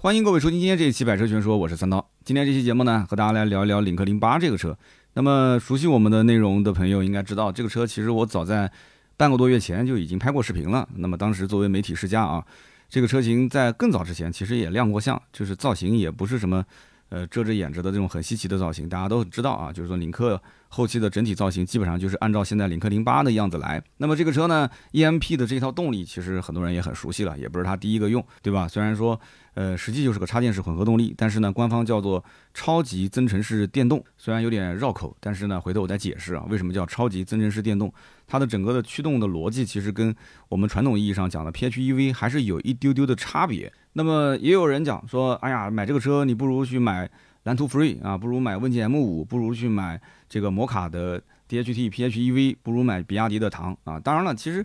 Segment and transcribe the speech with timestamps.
[0.00, 2.08] 欢迎各位收听今天这一期《百车全说》，我是三刀。
[2.24, 4.78] 今天这期节目呢，和大家来聊一聊领克零八这个车。
[5.14, 8.70] 那么熟悉我们的内容的朋友应该知道，这个车其实我早在
[9.16, 10.88] 半个多月前就已经拍过视频了。
[10.94, 12.46] 那么当时作为媒体试驾啊，
[12.88, 16.64] 这个车型在更早之前其实也亮过相，就是造型也不是什么。
[17.08, 19.72] 呃，遮着眼着的这种很稀奇的造型，大家都知道啊。
[19.72, 23.82] 就是说，领克后期的整体造型基本上就是按照现在领克零八的样子来。
[23.96, 28.68] 那么这个车呢，EMP 的这套动力其实很多人也很熟悉了，也不是它第一个用，对吧？
[28.68, 29.18] 虽然说，
[29.54, 37.92] 呃，实际就是个插电式混合动力，但是呢，官方叫做超级增程式电动，虽然有点绕口，但是呢，回头我再解释啊，为什么叫超级增程式电动？
[38.26, 40.14] 它的整个的驱动的逻辑其实跟
[40.50, 43.72] 我们传统意义上讲的 PHEV 还是有一丢丢的差别。
[43.94, 47.10] 那么也有人讲说，哎呀，买这个车你不如去买
[47.48, 49.98] 蓝图 Free 啊，不如买问界 M5，不如去买
[50.28, 53.98] 这个摩卡的 DHT PHEV，不如买比亚迪的唐啊。
[53.98, 54.62] 当然了，其实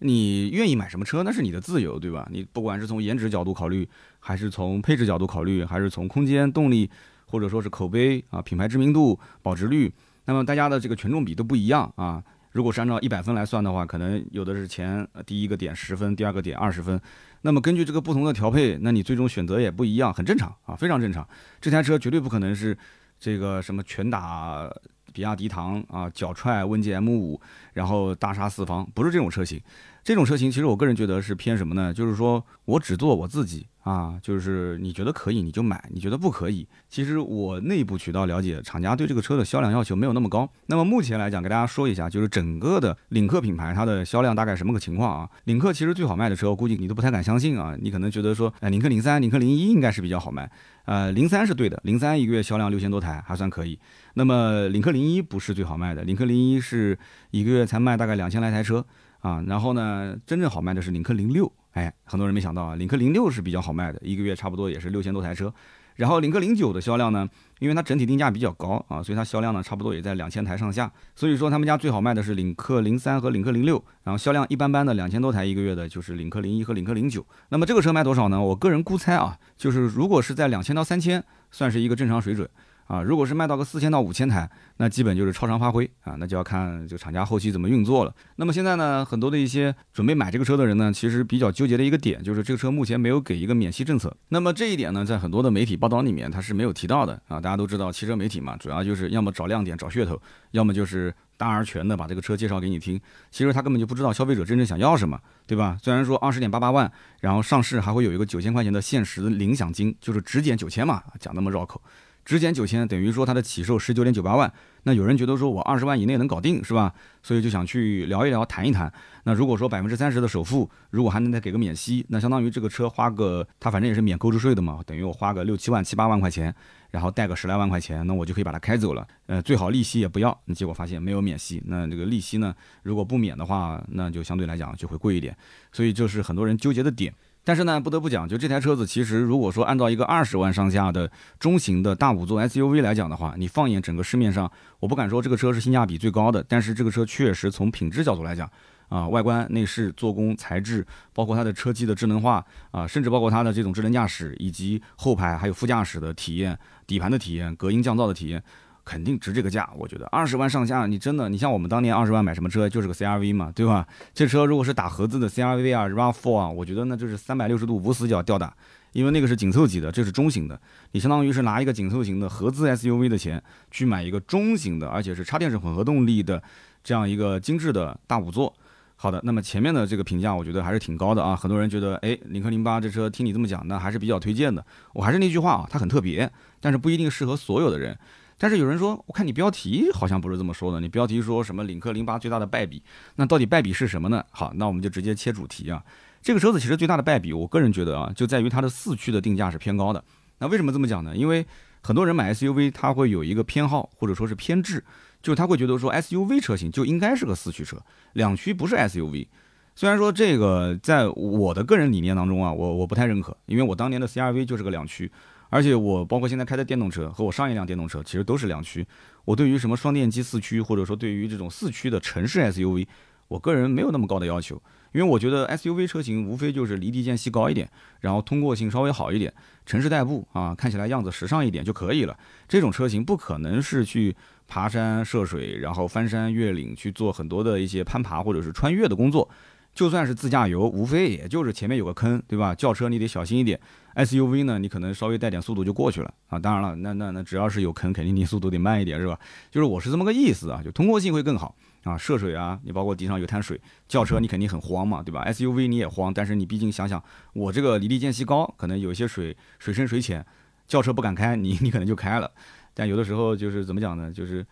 [0.00, 2.28] 你愿意买什么车那是你的自由，对吧？
[2.32, 3.88] 你不管是从颜值角度考虑，
[4.18, 6.90] 还是从配置角度考虑，还是从空间、动力，
[7.24, 12.20] 或者说是口碑啊、品牌知名度、保值率，那么大家的这个权重比都不一样啊。
[12.50, 17.00] 如果是按照一百分来算的话，可能有的是前第一个点十分，第二个点二十分。
[17.46, 21.28] 那么根据这个不同的调配，那你最终选择也不一样，很正常啊，非常正常。
[21.60, 22.74] 这台车绝对不可能是
[23.20, 24.66] 这个什么全打
[25.14, 27.38] 比亚迪唐啊，脚踹问界 M5，
[27.72, 29.58] 然后大杀四方，不是这种车型。
[30.02, 31.94] 这种车型其实我个人觉得是偏什么呢？
[31.94, 33.66] 就是说我只做我自己。
[33.84, 36.66] 啊，就是你觉得可以你就买，你觉得不可以。
[36.88, 40.50] 其实我内部渠道了解，厂家对这个车的销量要求没有那么高。
[40.68, 45.28] 那么目前来讲，给大家说一下，就是整个的领克品牌它的销量大概什么个情况啊？
[45.44, 47.76] 领克其实最好卖的车，我估计你都不太敢相信啊。
[47.78, 50.50] 你可能觉得说，哎，领克零三、领克零一应该是比较好卖。
[50.84, 53.78] 呃，零三是对的，零三一个月销量六千多台还算可以。
[54.14, 56.98] 那么领克零一不是最好卖的，领克零一是
[57.30, 58.84] 一个月才卖大概两千来台车
[59.20, 59.42] 啊。
[59.46, 61.50] 然后呢，真正好卖的是领克零六。
[61.72, 65.52] 哎，很多人没想到啊，领克零六是比较好卖的，一个月差不多也是六千多台车。
[65.96, 67.28] 然后领克零九的销量呢，
[67.64, 70.92] 因为它整体定价比较高啊，所以它销量呢差不多也在两千台上下。
[71.16, 77.24] 所以说他们家最好卖的是领克零三和领克零六，然后销量一般般的两千多台一个月的就是领克零一和领克零九。
[77.48, 78.38] 那么这个车卖多少呢？
[78.38, 82.46] 我个人估猜啊，就是如果是在两千到三千，算是一个正常水准。
[82.86, 88.14] 啊，如果是卖到个四千到五千台，那基本就是超常发挥啊，那就要看这个厂家后期怎么运作了。
[88.36, 94.14] 那么现在呢，很多的一些准备买这个车的人呢，其实比较纠结的一个点就是这个车目前没有给一个免息政策。
[94.28, 97.40] 那么这一点呢，在很多的媒体报道里面它是没有提到的啊。
[97.40, 100.20] 大家都知道汽车媒体嘛，主要就是要么找亮点、找噱头，
[100.50, 103.00] 要么就是大而全的把这个车介绍给你听。
[103.30, 105.78] 其实他根本就不知道消费者真正想要什么，对吧？
[105.82, 106.90] 虽然说二十点八八万，
[107.20, 111.80] 然后上市还会有一个九千块钱的限时领奖金，就是只减九千嘛，讲那么绕口。
[112.24, 114.50] 只减九千，等于说它的起售十九点九八万。
[114.84, 116.92] 那有人觉得说我二十万以内能搞定，是吧？
[117.22, 118.92] 所以就想去聊一聊，谈一谈。
[119.24, 126.54] 那如果说百分之三十的首付，如果还能再给个免息，那相当于这个车花个，它反正也是免购置税的嘛，等于我花个六七万、七八万块钱，
[126.90, 129.06] 然后贷个十来万块钱，那我就可以把它开走了。
[129.26, 130.38] 呃，最好利息也不要。
[130.44, 135.34] 那结果发现没有免息，那这个利息呢，如果不免的话，那就相对来讲就会贵一点。
[135.72, 137.14] 所以就是很多人纠结的点。
[137.46, 144.50] 但是呢，不得不讲，就这台车子，其实如果说按照一个二十万上下的中型的大五座 SUV 来讲的话，你放眼整个市面上，
[144.80, 148.50] 我不敢说这个车是性价比最高的，但是这个车确实从品质角度来讲，
[148.88, 158.42] 啊，外观、内饰、做工、材质，包括它的车机的智能化，啊，甚至包括它的这种智能驾驶，以及后排还有副驾驶的体验、底盘的体验、隔音降噪的体验。
[158.84, 163.86] 肯定值这个价，我觉得二十万上下，你真的，你像我们当年二十万买什么车，就是个 CRV 嘛，对吧？
[164.12, 168.54] 这车如果是打合资的 CRV 啊，RAV4 啊，我觉得那就是三百六十度无死角吊打，
[168.92, 170.60] 因为那个是紧凑级的，这是中型的，
[170.92, 176.42] 你相当于是拿一个紧凑型的合资 SUV 的钱去买一个中型的，而且是插电式混合动力的
[176.82, 178.54] 这样一个精致的大五座。
[178.96, 184.64] 好的，那么前面的这个评价我觉得还是挺高的啊，很多人觉得，哎，领克零八这车听你这么讲，那还是比较推荐的。
[184.92, 186.30] 我还是那句话啊，它很特别，
[186.60, 187.98] 但是不一定适合所有的人。
[188.44, 190.78] 但是有人说，我看你标题好像不是这么说的。
[190.78, 192.82] 你标题说什么领克零八最大的败笔？
[193.16, 194.22] 那到底败笔是什么呢？
[194.32, 195.82] 好，那我们就直接切主题啊。
[196.20, 200.04] 这个车子其实最大的败笔，我个人觉得啊，就在于它的四驱的定价是偏高的。
[200.40, 201.16] 那为什么这么讲呢？
[201.16, 201.46] 因为
[201.80, 204.84] 很多人买 SUV，他会有一个偏好或者说是偏执，
[205.22, 207.78] 就是他会觉得说 SUV 车型就应该是个四驱车，
[208.12, 209.26] 两驱不是 SUV。
[209.74, 215.10] 虽然说这个在我的个人理念当中啊，我我不太认可，因为我当年的 CRV 就是个两驱。
[215.54, 218.84] 而且我包括现在开的电动车和我上一辆电动车其实都是两驱。
[219.24, 222.84] 我对于什么双电机四驱，或者说对于这种四驱的城市 SUV，
[223.28, 224.60] 我个人没有那么高的要求，
[224.90, 227.70] 因为我觉得 SUV 车型无非就是离地间隙高一点，
[228.00, 229.32] 然后通过性稍微好一点，
[229.64, 232.18] 城市代步啊看起来样子时尚一点就可以了。
[232.48, 234.16] 这种车型不可能是去
[234.48, 239.30] 爬山涉水，然后翻山越岭去做很多的一些攀爬或者是穿越的工作。
[239.74, 242.54] 就算是自驾游，无非也就是前面有个坑，对吧？
[242.54, 243.58] 轿车你得小心一点
[243.96, 246.38] ，SUV 呢，你可能稍微带点速度就过去了啊。
[246.38, 249.18] 当然了，那那那只要是有坑，肯定你速度得慢一点，是吧？
[249.50, 251.98] 就是我是这么个意思啊，就通过性会更好啊。
[251.98, 260.24] 涉水啊，你包括地上有滩水，轿车你肯定很慌嘛，对吧？SUV 你也慌，但是你毕竟想想，我这个离地间隙高，可能有一些水水深水浅，
[260.68, 262.30] 轿车不敢开，你你可能就开了。
[262.72, 264.12] 但有的时候就是怎么讲呢？
[264.12, 264.44] 就是，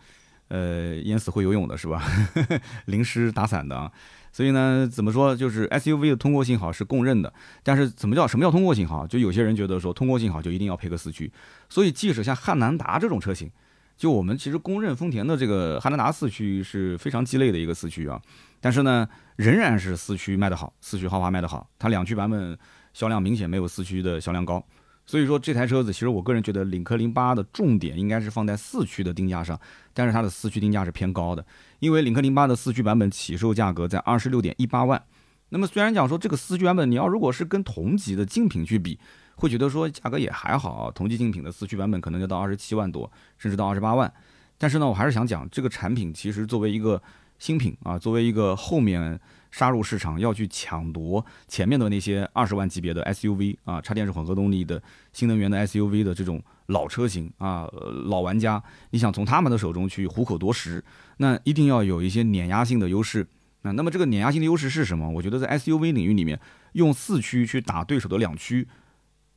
[0.53, 2.03] 呃，淹死会游泳的是吧？
[2.85, 3.91] 淋湿打伞的。
[4.31, 7.33] 所以呢，怎么说，就是 SUV 的通过性好是公认的，
[7.63, 9.07] 但是怎么叫什么叫通过性好？
[9.07, 11.31] 就有些人觉得说通过性好就一定要配个四驱，
[11.69, 13.49] 所以即使像汉兰达这种车型，
[13.97, 18.21] 就我们其实公认丰田的这个汉兰达四驱是非常鸡肋的一个四驱啊，
[18.61, 19.07] 但是呢，
[19.37, 22.55] 仍然是四驱卖得好，四驱豪华卖得好，它两驱版本
[22.93, 24.63] 销量明显没有四驱的销量高。
[25.05, 29.59] 所以说这台车子，其实我个人觉得领克零八的重点应该是放在四驱的定价上，
[29.93, 31.45] 但是它的四驱定价是偏高的，
[31.79, 35.03] 因为领克零八的四驱版本起售价格在二十六点一八万。
[35.49, 38.97] 那么虽然讲说这个四驱版本，你要如果是跟同级的竞品去比，
[39.35, 44.11] 会觉得说价格也还好，同级竞品的四驱版本可能就到二十七万多，甚至到二十八万。
[44.57, 47.01] 但是呢，我还是想讲这个产品其实作为一个
[47.39, 49.19] 新品啊，作为一个后面。
[49.53, 57.69] 杀入市场要去抢夺前面的那些二十万级别的 SUV 啊，插电式混合动力的新能源的 SUV 的这种老车型啊，
[58.05, 60.83] 老玩家，你想从他们的手中去虎口夺食，
[61.17, 63.27] 那一定要有一些碾压性的优势
[63.61, 63.71] 那。
[63.73, 65.07] 那么这个碾压性的优势是什么？
[65.07, 66.39] 我觉得在 SUV 领域里面，
[66.71, 68.67] 用四驱去打对手的两驱，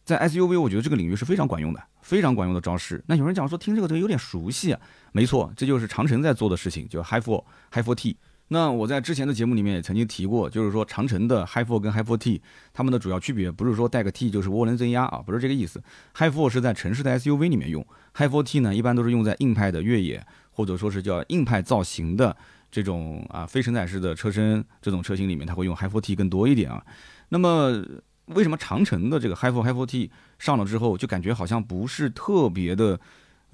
[0.03, 3.05] 在 SUV 我觉得这个领域是非常管用的，非常管用的招式。
[3.07, 4.81] 那有人讲说听这个有点熟悉啊，
[5.13, 8.17] 没错，这就是长城在做的事情，就 h i f o r h i f o r T。
[8.49, 12.41] 那我在之前的节目里面也曾经提过，就是说长城的 Hi4 跟 Hi4T，
[12.73, 15.83] 它们的主要区别不是说带个 T 就是涡轮增压啊，不是这个意思。
[16.15, 17.85] Hi4 是在城市的 SUV 里面用
[18.15, 22.37] ，Hi4T 呢一般都是用在硬派的越野或者说是叫硬派造型的
[22.71, 26.81] 这种啊非承载式的车身这种车型里面，它会用 Hi4T 更多一点啊。
[27.31, 27.85] 那么
[28.27, 33.01] 为什么长城的这个 Hi4 Hi4T 上了之后就感觉好像不是特别的？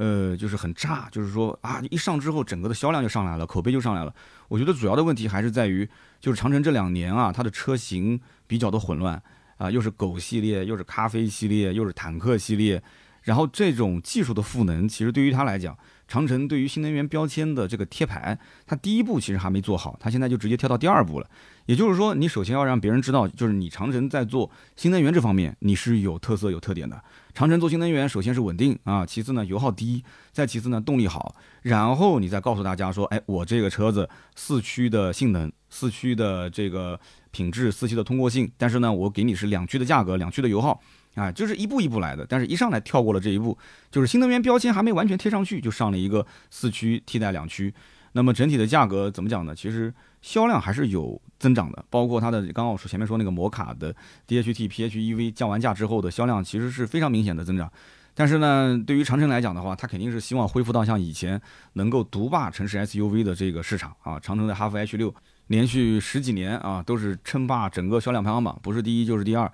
[0.02, 4.12] 呃，就是很炸，就是说啊，一上之后，整个的销量就上来了，口碑就上来了。
[4.48, 5.88] 我觉得主要的问题还是在于，
[6.18, 9.22] 就是长城这两年啊，它的车型比较的混乱
[9.58, 12.82] 啊，又是狗系列，又是咖啡系列，又是坦克系列，
[13.22, 15.78] 然后这种技术的赋能，其实对于它来讲。
[16.12, 21.26] 长城对于新能源标签的这个贴牌，它第一步其实还没做好，它现在就直接跳到第二步了。
[21.64, 27.02] 也就是说，你首先要让别人知道，就是你长城在做新能源这方面你是有特色、有特点的。
[27.32, 34.06] 长城做新能源，首先是稳定啊，其次呢油耗低，再其次呢动力好，然后你再告诉大家说，哎，我这个车子
[34.36, 37.00] 四驱的性能、四驱的这个
[37.30, 40.78] 品质、四驱的通过性，但是呢，我给你是两驱的价格、两驱的油耗。
[41.14, 43.56] 啊，就是一步一步来的，但是一上来跳过了这一步，
[43.90, 47.72] 就是新能源标签还没完全贴上去，就上了一个四驱替代两驱。
[48.14, 49.54] 那么整体的价格怎么讲呢？
[49.54, 53.94] 其实销量还是有增长的，包括它的刚刚我说前面说那个摩卡的
[54.28, 57.70] DHT PHEV 降完价之后的销量，其实是非常明显的增长。
[58.14, 61.40] 但是呢，对于长城来讲的话，它肯定是希望恢复到像以前
[61.72, 64.20] 能够独霸城市 SUV 的这个市场啊。
[64.20, 65.14] 长城的哈弗 H 六
[65.46, 69.50] 连续十几年啊都是称霸整个销量排行榜，不是第一就是第二。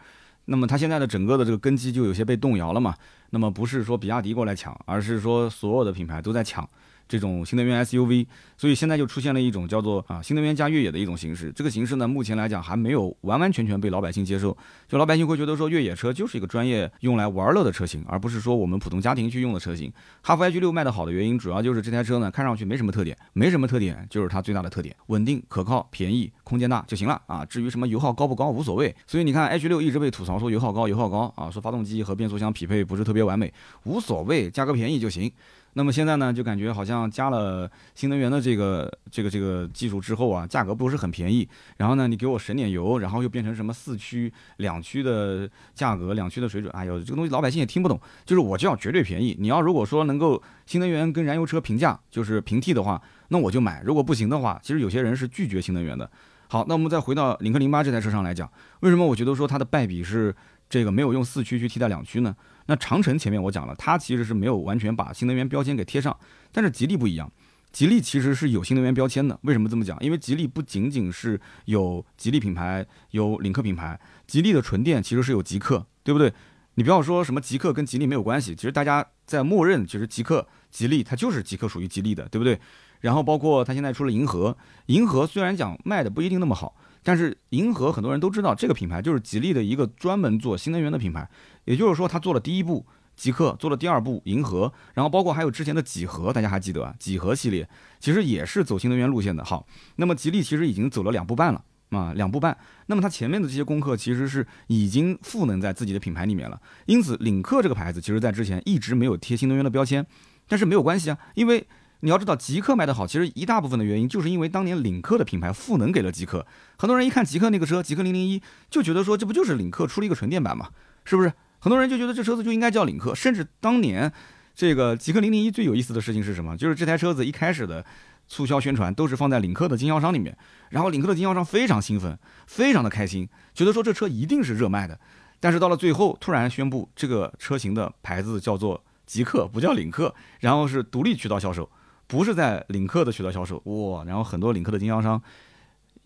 [0.50, 2.94] 那么它现在的整个的这个根基就有些被动摇了嘛？
[3.30, 6.66] 那么不是说比亚迪过来抢，而是说所有的品牌都在抢。
[7.08, 8.26] 这种新能源 SUV，
[8.56, 11.50] 所以现在就出现了一种叫做啊新能源加越野的一种形式。
[11.52, 14.56] 这个形式呢，目前来讲还没有完完全全被老百姓接受。
[14.86, 19.92] 就老百姓会觉得说，越野车就是一个专业用来玩乐的车型，而不是说我们普通家庭去用的车型。
[20.20, 27.44] 哈弗 H 六卖得好的原因，主要就是这台车呢，看上去没什么特点，没什么特点，就是它最大的特点，稳定、可靠、便宜、空间大就行了啊。
[27.44, 28.94] 至于什么油耗高不高无所谓。
[29.06, 33.52] 所以你看 H 六一直被吐槽说油耗高，油耗高啊，说发动机和变速箱匹配不是特别完美，
[33.84, 35.30] 无所谓，价格便宜就行。
[35.74, 41.48] 那么现在呢，就感觉好像加了新能源的这个这个这个技术之后啊，价格不是很便宜。
[41.76, 46.72] 然后呢，你给我省点油，然后又变成什么四驱、两驱的价格，两驱的水准。
[46.72, 48.00] 哎呦，这个东西老百姓也听不懂。
[48.24, 49.36] 就是我就要绝对便宜。
[49.38, 53.82] 你要如果说能够新能源跟燃油车平价，就是平替的话，那我就买。
[53.84, 56.10] 如果不行的话，其实有些人是拒绝新能源的。
[56.48, 60.34] 好，那我们再回到领克零八这台车上来讲，为什么我觉得说它的败笔是
[60.68, 62.34] 这个没有用四驱去替代两驱呢？
[62.68, 66.14] 那长城前面我讲了，它其实是没有完全把新能源标签给贴上，
[66.52, 67.32] 但是吉利不一样，
[67.72, 69.38] 吉利其实是有新能源标签的。
[69.44, 69.98] 为什么这么讲？
[70.00, 76.30] 因为吉利不仅仅是有吉利品牌，有领克品牌，吉利的纯电其实是有极客，对不对？
[76.74, 82.60] 你不要说什么极客跟吉利没有关系，其实大家在默认，其实极客、吉利它就是极客属于吉利的，对不对？
[83.00, 84.54] 然后包括它现在出了银河，
[84.86, 86.76] 银河虽然讲卖的不一定那么好。
[87.02, 91.28] 但是银河很多人都知道，这个品牌就是吉利的一个专门做新能源的品牌。
[91.64, 92.86] 也就是说，他做了第一步
[93.16, 96.94] 极客，做了第二步银河，然后包括还有之前的几何，大家还记得啊？
[96.98, 99.44] 几何系列其实也是走新能源路线的。
[99.44, 102.56] 好，那么吉利其实已经走了两步半了啊，两步半。
[102.86, 106.60] 那么它前面的这些功课其实是已经赋能在自己的品牌里面了。
[106.86, 110.06] 因此，领克这个牌子其实在之前一直没有贴新能源的标签，
[110.46, 111.66] 但是没有关系啊，因为
[112.00, 116.46] 你要知道极客卖得好，其实一大部分的原因就是因为当年领克的品牌赋能给了极客。
[116.76, 120.68] 很多人一看极客那个车，极客零零一，就觉得说这不就是领克出了一个纯电版嘛，
[121.04, 121.32] 是不是？
[121.58, 124.12] 很多人就觉得这车子就应该叫领克，甚至当年
[124.54, 126.56] 这个极客零零一最有意思的事情是什么？
[126.56, 127.84] 就是这台车子一开始的。
[128.30, 130.36] 促销宣传都是放在领克的经销商里面，
[130.68, 135.00] 然后领克的经销商非常兴奋，非常的开心，觉得说这车一定是热卖的。
[135.40, 141.70] 但是到了最后，突然宣布这个车型的牌子叫做极客，不叫领克，然后是独立渠道销售，
[142.08, 143.62] 不是在领克的渠道销售。
[143.66, 145.22] 哇，然后很多领克的经销商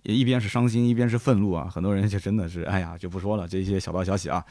[0.02, 4.44] 也一边是伤心，一边是愤怒啊，很多人就真的是，哎呀，就不说了这些小道消息啊。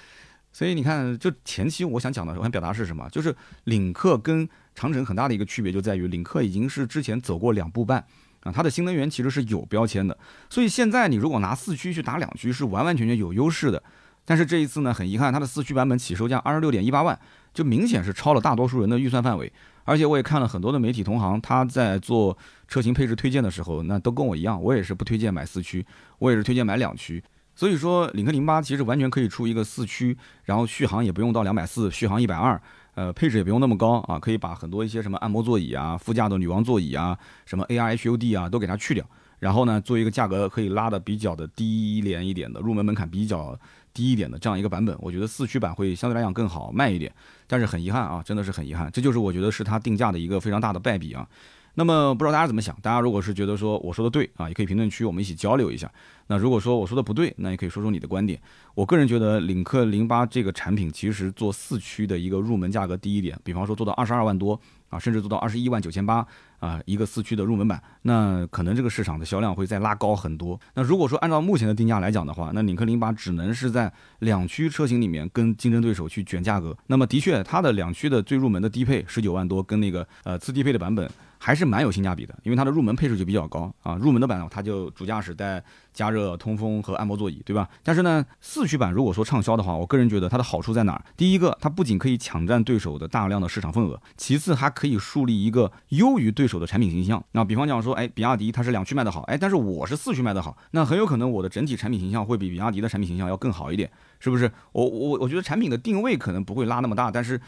[0.54, 3.08] 所以你看，就前期我想讲的，我想表达是什么？
[3.10, 3.34] 就是
[3.66, 8.04] 领克跟长城很大的一个区别就在于，领克已经是之前走过两步半
[8.44, 10.18] 啊，它的新能源其实是有标签的。
[10.50, 13.82] 所以现在你如果拿四驱去打两驱，是完完全全有优势的。
[14.24, 17.18] 但是这一次呢，很遗憾，它的四驱版本起售价二十六点一八万，
[17.54, 19.52] 就明显是超了大多数人的预算范围。
[19.84, 25.86] 而且我也看了很多的媒体同行，他在做车型配置推荐的时候，那都跟我一样，我也是不推荐买四驱，
[26.20, 27.24] 我也是推荐买两驱。
[27.54, 32.60] 所以说，领克零八其实完全可以出一个四驱，然后续航也不用到两百四，续航一百二，
[32.96, 39.06] 呃，配置也不用那么高啊，可以把很多一些什么按摩座椅啊、副驾的女王座椅啊、什么 AR HUD 啊都给它去掉，
[39.38, 43.60] 然后呢，做一个价格可以拉的比较的低廉一点的，入门门槛比较
[43.94, 47.14] 低一点的这样一个版本，我觉得四驱版会相对来讲更好卖一点。
[47.48, 51.28] 但是很遗憾啊，真的是很遗憾，这就是我觉得是它定价的一个非常大的败笔啊。
[51.76, 52.78] 那么不知道大家怎么想？
[52.82, 55.90] 大家如果是觉得说我说的对啊，也可以评论区我们一起交流一下。
[56.28, 58.40] 那如果说我说的不对，那也可以说说你的观点。
[58.76, 64.60] 我个人觉得领克零八这个产品其实做四驱的一个入门价格低一点，比方说做到二十二万多
[64.92, 66.24] 啊，甚至做到二十一万九千八
[66.60, 70.60] 啊，一个四驱的入门版，那可能这个市场的销量会再拉高很多。
[70.76, 76.78] 那如果说按照目前的定价来讲的话，那领克零八只能是在两驱车型里面跟竞争对手去卷价格。
[76.86, 81.10] 那么的确，它的两驱的最入门的低配十九万多，跟那个呃次低配的版本。
[81.44, 83.96] 还是蛮有性价比的，因为它的入门配置就比较高啊。
[83.96, 87.68] 入门的版它就主驾驶带加热、通风和按摩座椅，对吧？
[87.82, 91.04] 但是呢，四驱版如果说畅销的话，我个人觉得它的好处在哪儿？
[91.18, 97.24] 第一个，它不仅可以抢占对手的大量的市场份额，其次还可以树立一个优于对手的产品形象。
[97.32, 104.52] 那比方讲说，哎，比亚迪它是两驱卖的好，哎，但是我是四驱卖的好，那很有可能我的整体产品形象会比比亚迪的产品形象要更好一点，是不是？
[104.74, 107.42] 我我我觉得产品的定位可能不会拉那么大，但是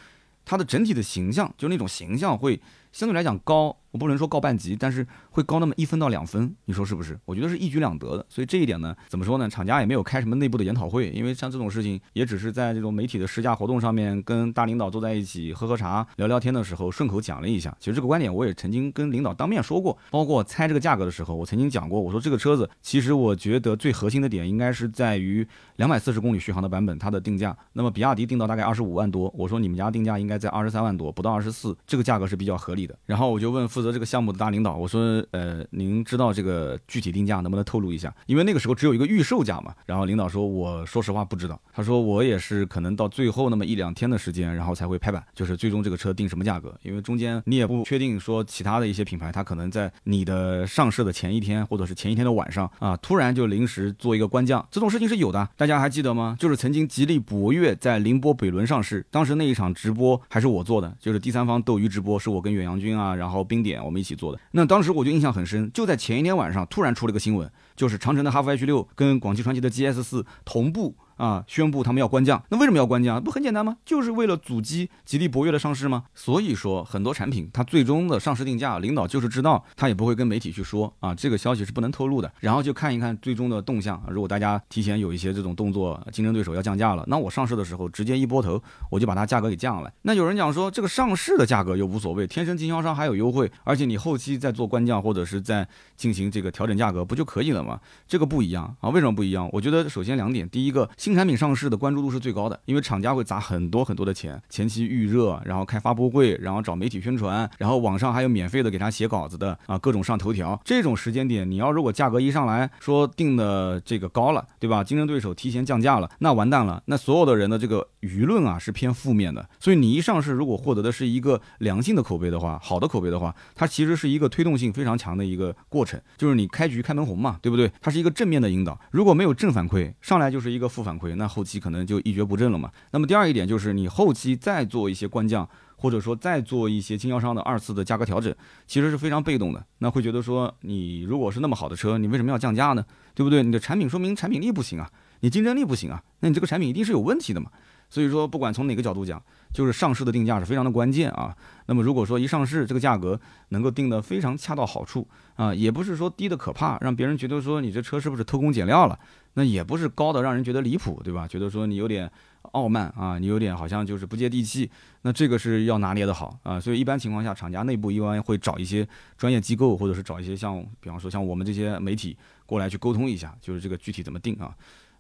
[0.43, 2.59] 它的整体的形象，就那种形象会
[2.93, 3.75] 相对来讲高。
[3.93, 7.15] 我不能说高半级，但是会高那么一分到两分，你说是不是？
[7.25, 8.25] 我觉得是一举两得的。
[8.27, 9.47] 所以这一点呢，怎么说呢？
[9.47, 17.77] 厂家也没有开什么内部的研讨会，因为像这种事情，也只是在这种媒体的试驾活动上面，跟大领导坐在一起喝喝茶、聊聊天的时候，顺口讲了一下。
[17.79, 27.55] 其实这个观点我也曾经跟领导当面说过，包括猜这个价格的时候，我曾经讲过，我说这个车子其实我觉得最核心的点应该是在于两百四十公里续航的版本，它的定价。
[27.73, 34.63] 那么比亚迪定到大概二十五万多，我说你们家定价应该在二十三万多，不到二十四，这个价格是比较合理然后我就问负责这个项目的大领。
[34.63, 38.15] 导我说，呃，您知道这个具体定价能不能透露一下？
[38.27, 39.75] 因为那个时候只有一个预售价嘛。
[39.85, 41.59] 然后领导说，我说实话不知道。
[41.73, 46.73] 他说我也是可能到最后那么一两天的时间，然后才会拍板，就是最终这个车定什么价格。
[46.83, 55.49] 因为中间你也不确定说其他的一些品牌，它可能在你的上市的前一天或者是前一天的晚上啊，突然就临时做一个官降，这种事情是有的。
[55.57, 56.37] 大家还记得吗？
[56.39, 64.39] 就是曾经吉利博越在宁波北仑上市，当时那一场直播还是我做的，就是第三方斗鱼直播，是我跟远洋军啊，然后冰点我们一起做的。
[64.51, 70.95] 那当时我就印象很深，就在前一天晚上，突然出了个新闻，就是长城的哈弗 H 六跟广汽传祺的 GS 四同步。
[71.17, 71.43] 啊！
[71.47, 73.23] 宣布他们要官降，那为什么要官降？
[73.23, 73.77] 不很简单吗？
[73.85, 76.03] 就是为了阻击吉利博越的上市吗？
[76.13, 82.31] 所以说，很多产品它最终的上市定价，领导就是知道，他也不会跟媒体去说啊，这个消息是不能透露的。
[82.39, 84.01] 然后就看一看最终的动向。
[84.09, 89.91] 如果大家提前有一些这种动作，竞争对手要降价了，那我上市的时候直接一波头，我就把它价格给降了。
[90.03, 97.79] 那有人讲说，这个上市的价格又无所谓，天生经销商还有优惠，而且你后期再做官降或者是在进行这个调整价格，不就可以了吗？
[98.07, 98.89] 这个不一样啊？
[98.89, 99.49] 为什么不一样？
[99.51, 110.57] 我觉得首先两点，第一个新产品上市的关注度是最高的，因为厂家会砸很多很多的钱，前期预热，然后开发布会，然后找媒体宣传，然后网上还有免费的给他写稿子的啊，各种上头条。
[110.63, 114.81] 这种时间点，你要如果价格一上来说定的这个高了，对吧？
[114.81, 127.71] 竞争对手提前降价了，那完蛋了，那所有的人的这个舆论啊是偏负面的，所以你一上市，如果获得的是一个良性的口碑的话，好的口碑的话，它其实是一个推动性非常强的一个过程，就是你开局开门红嘛，对不对？
[127.81, 128.77] 它是一个正面的引导。
[128.91, 132.69] 如果没有正反馈，上来就是一个负反馈，那后期可能就一蹶不振了嘛。
[132.91, 138.35] 那么第二一点就是你后期再做一些官降，或者说再做一些经销商的二次的价格调整，
[138.67, 139.65] 其实是非常被动的。
[139.79, 142.83] 那会觉得说，你如果是那么好的车，你为什么要降价呢？
[143.15, 143.43] 对不对？
[143.43, 144.91] 你的产品说明产品力不行啊。
[145.19, 147.49] 你竞争力不行啊，那你这个产品一定是有问题的嘛。
[147.93, 149.21] 所以说，不管从哪个角度讲，
[149.53, 151.37] 就是上市的定价是非常的关键啊。
[151.67, 153.19] 那么如果说一上市这个价格
[153.49, 158.97] 能够定得非常恰到好处啊，也不是说低的可怕，让别人觉得说你这车是不是偷工减料了，
[159.35, 161.27] 那也不是高的让人觉得离谱，对吧？
[161.27, 162.11] 觉得说你有点
[162.53, 164.67] 傲慢啊，你有点好像就是不接地气，
[165.03, 166.59] 那这个是要拿捏的好啊。
[166.59, 168.87] 所以一般情况下，厂家内部一般会找一些
[169.19, 174.51] 专业机构，或者是找一些像，比方说像我们这些媒体过来去沟通一下，就是这个具体怎么定啊。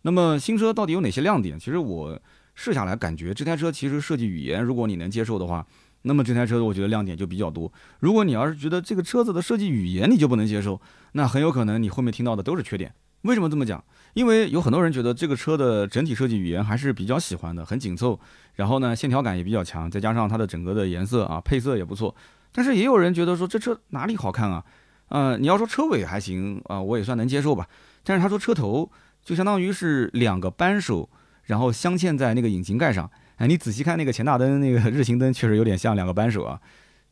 [0.05, 1.57] 那么新车到底有哪些亮点？
[1.57, 2.19] 其实我
[2.55, 5.65] 试下来感觉这台车其实设计语言，如果你能接受的话，
[6.03, 7.71] 那么这台车我觉得亮点就比较多。
[7.99, 10.79] 如果你要是觉得这个车子的设计语言你就不能接受，
[11.13, 12.93] 那很有可能你后面听到的都是缺点。
[13.21, 13.83] 为什么这么讲？
[14.13, 18.19] 因为有很多人觉得这个车的整体设计语言还是比较喜欢的，很紧凑，
[18.55, 22.13] 然后呢线条感也比较强，再加上它的整个的颜色啊配色也不错。
[22.51, 24.63] 但是也有人觉得说这车哪里好看啊？
[25.07, 27.67] 呃，你要说车尾还行啊，我也算能接受吧。
[28.03, 28.91] 但是他说车头。
[29.25, 31.09] 就相当于是两个扳手，
[31.43, 33.09] 然后镶嵌在那个引擎盖上。
[33.37, 36.59] 哎，你仔细看那个前大灯，那个日行灯确实有点像两个扳手啊。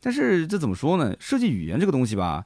[0.00, 1.14] 但是这怎么说呢？
[1.18, 2.44] 设计语言这个东西吧，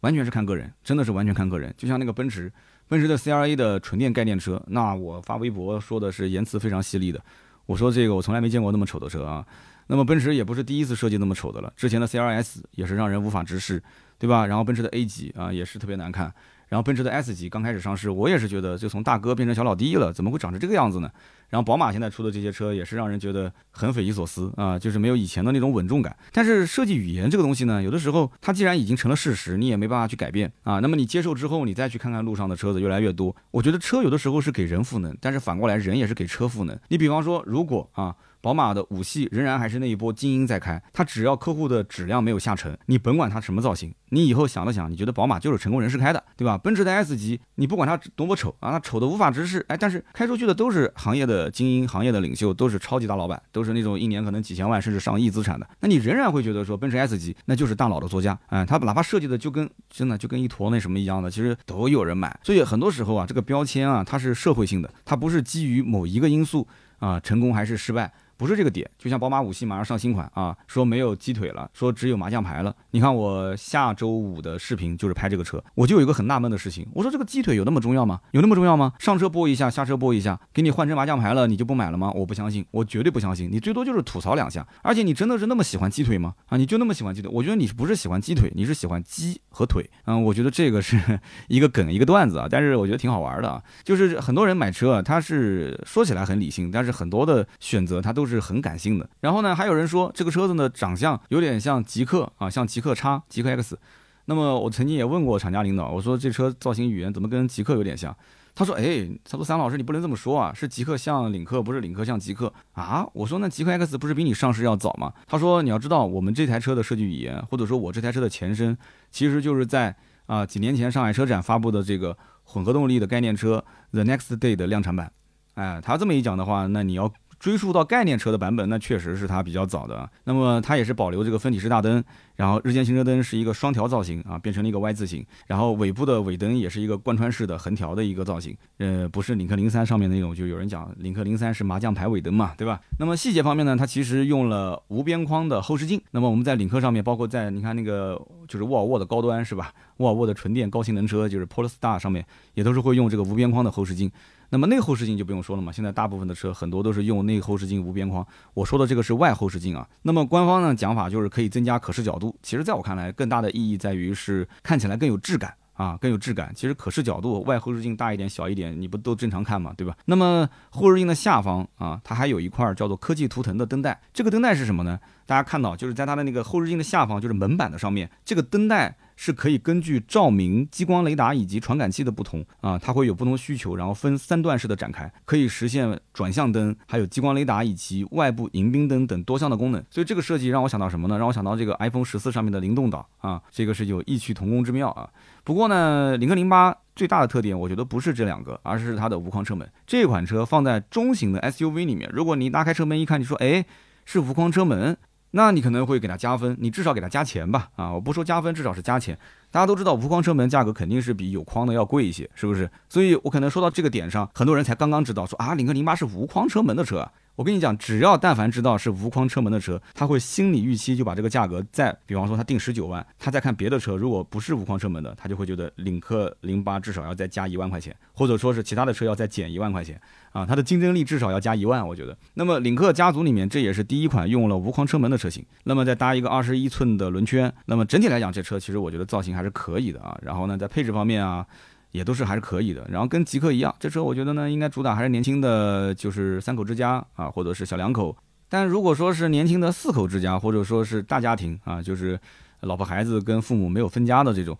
[0.00, 1.72] 完全是看个人，真的是完全看个人。
[1.76, 2.52] 就像那个奔驰，
[2.88, 7.22] 奔驰的 C R A 的纯电概念车，那我发微博说的是言辞非常犀利的。
[7.66, 9.46] 我说这个我从来没见过那么丑的车啊。
[9.86, 13.82] 那么奔驰也不是第一次设计那么丑的了，之前的 C R S 也是让人无法直视，
[14.18, 14.46] 对吧？
[14.46, 16.32] 然后奔驰的 A 级啊也是特别难看。
[16.72, 21.10] 然后奔驰的 S 级刚开始上市，我也是觉得就从大哥变成小老弟了，怎么会长成这个样子呢？
[21.50, 26.16] 然后宝马现在出的这些车也是让人觉得很匪夷所思啊，就是没有以前的那种稳重感。
[26.32, 30.78] 但是设计语言这个东西呢，有的时候它既然已经成了事实，你也没办法去改变啊。
[30.78, 36.74] 那么你接受之后，你再去看看路上的车子越来越多，我觉得车有的时候是给人赋能，但是反过来人也是给车赋能。
[36.88, 38.16] 你比方说，如果啊。
[38.42, 46.58] 宝马的五系仍然还是那一波精英在开，它只要客户的质量没有下沉，你甭管它什么造型，你以后想了想，你觉得宝马就是成功人士开的，对吧？
[46.58, 62.36] 奔驰的 S 级，你不管它多么丑啊，它丑的无法直视，哎，但是开出去的都是行业的精英，行业的领袖，都是超级大老板，都是那种一年可能几千万甚至上亿资产的，那你仍然会觉得说奔驰 S 级那就是大佬的座驾，哎，它哪怕设计的就跟真的就跟一坨那什么一样的，其实都有人买。
[62.42, 66.66] 所以很多时候啊，这个标签啊，它是社会性的，它不是基于某一个因素
[66.98, 68.12] 啊，成功还是失败。
[68.42, 72.74] 不是这个点，就像宝马五系马上上新款啊，说没有鸡腿了，说只有麻将牌了。
[72.90, 78.18] 你看我下周五的视频就是拍这个车，我就有一个很纳闷的事情，我说这个鸡腿有那么重要吗？
[78.32, 78.94] 有那么重要吗？
[78.98, 82.10] 上车播一下，下车播一下，给你换成麻将牌了，你就不买了吗？
[82.16, 83.48] 我不相信，我绝对不相信。
[83.48, 86.34] 你最多就是吐槽两下，而且你真的是那么喜欢鸡腿吗？
[86.48, 87.30] 啊，你就那么喜欢鸡腿？
[87.32, 89.88] 我觉得你不是喜欢鸡腿，你是喜欢鸡和腿。
[90.06, 91.00] 嗯，我觉得这个是
[91.46, 93.62] 一个梗，一个段子啊，但是我觉得挺好玩的啊。
[93.84, 98.31] 就是很多人买车，他是说起来很理性，但是很多的选择他都是。
[98.34, 99.08] 是很感性的。
[99.20, 103.78] 然后呢，还有人说这个车子呢长相有点像极客啊，像极客叉、极客 X。
[104.26, 108.16] 那么我曾经也问过厂家领导，我说这车造型语言怎么跟极客有点像？
[108.54, 113.04] 他说：哎，他说三老师你不能这么说啊，是极客像领克，不是领克像极客啊。
[113.14, 115.12] 我说那极客 X 不是比你上市要早吗？
[115.26, 118.76] 他说你要知道我们这台车的设计语言，或者说我这台车的前身，
[119.10, 125.10] 其实就是在啊几年前上海车展发布的这个混合动力的概念车 The Next Day 的量产版。
[125.54, 127.12] 哎，他这么一讲的话，那你要。
[127.42, 130.08] 追溯到概念车的版本，那确实是它比较早的。
[130.22, 132.00] 那么它也是保留这个分体式大灯，
[132.36, 138.56] 然后日间行车灯是一个双条造型啊，变成了一个 Y 字形，然后尾部的尾灯也是一个贯穿式的横条的一个造型。
[138.78, 142.80] 呃，不是领克零三上面那种，就有人讲领克零三是麻将牌尾灯嘛，对吧？
[143.00, 146.00] 那么细节方面呢，它其实用了无边框的后视镜。
[146.12, 149.72] 那么我们在领克上面，包括在你看那个就是沃尔沃的高端是吧？
[149.96, 152.24] 沃尔沃的纯电高性能车就是 Polestar 上面
[152.54, 154.08] 也都是会用这个无边框的后视镜。
[154.52, 158.24] 那么内后视镜就不用说了嘛，现在大部分的车很多都是用内后视镜无边框。
[158.52, 159.88] 我说的这个是外后视镜啊。
[160.02, 162.36] 那么官方呢讲法就是可以增加可视角度。
[162.42, 166.52] 其实在我看来，更大的意义在于是看起来更有质感啊，更有质感。
[166.54, 169.96] 其实可视角度外后视镜大一点小一点，你不都正常看嘛，对吧？
[170.04, 173.98] 那么后视镜的下方啊，它还有一块叫做科技图腾的灯带。
[174.12, 175.00] 这个灯带是什么呢？
[175.24, 178.98] 大家看到就是在它的那个后视镜的下方，就是门板的上面，这个灯带。
[179.24, 189.80] 是可以根据照明、激光雷达以及传感器的不同啊，它会有不同需求，然后分三段式的展开，可以实现转向灯、还有激光雷达以及外部迎宾灯等多项的功能。
[189.88, 191.16] 所以这个设计让我想到什么呢？
[191.18, 195.08] 让我想到这个 iPhone 十四上面的灵动岛啊，这个是有异曲同工之妙啊。
[195.44, 199.70] 不过呢，领克零八最大的特点，我觉得不是这两个，而是它的无框车门。
[199.86, 203.64] 这款车放在中型的 SUV 里面，如果你拉开车门一看，你说，哎，
[204.04, 204.96] 是无框车门，
[205.32, 207.68] 那你可能会给它加分，你至少给它加钱吧？
[207.76, 209.18] 啊，我不说加分，至少是加钱。
[209.50, 212.70] 大家都知道，无框车门价格肯定是比有框的要贵一些，是不是？
[212.88, 217.10] 所以我可能说到这个点上，很多人才刚刚知道，说啊，领克零八是无框车门的车。
[217.34, 229.98] 我跟你讲，只要但凡知道是无框车门的车，他会心理预期就把这个价格再，比方说他定十九万，他再看别的车，如果不是无框车门的，他就会觉得领克零八至少要再加一万块钱，或者说是其他的车要再减一万块钱
[230.32, 232.16] 啊，它的竞争力至少要加一万，我觉得。
[232.34, 235.44] 那么领克家族里面，这也是第一款用了无框车门的车型。
[235.64, 240.18] 那么再搭一个二十一寸的轮圈，那么整体来讲，这车其实我觉得造型还是可以的啊。
[240.22, 241.46] 然后呢，在配置方面啊。
[241.92, 248.16] 也都是还是可以的，然后跟极客一样，这车我觉得呢，应该主打还是年轻的，就是三口之家啊，或者是小两口。
[248.48, 252.18] 但如果说是年轻的四口之家，或者说是大家庭啊，就是
[252.60, 254.58] 老婆孩子跟父母没有分家的这种。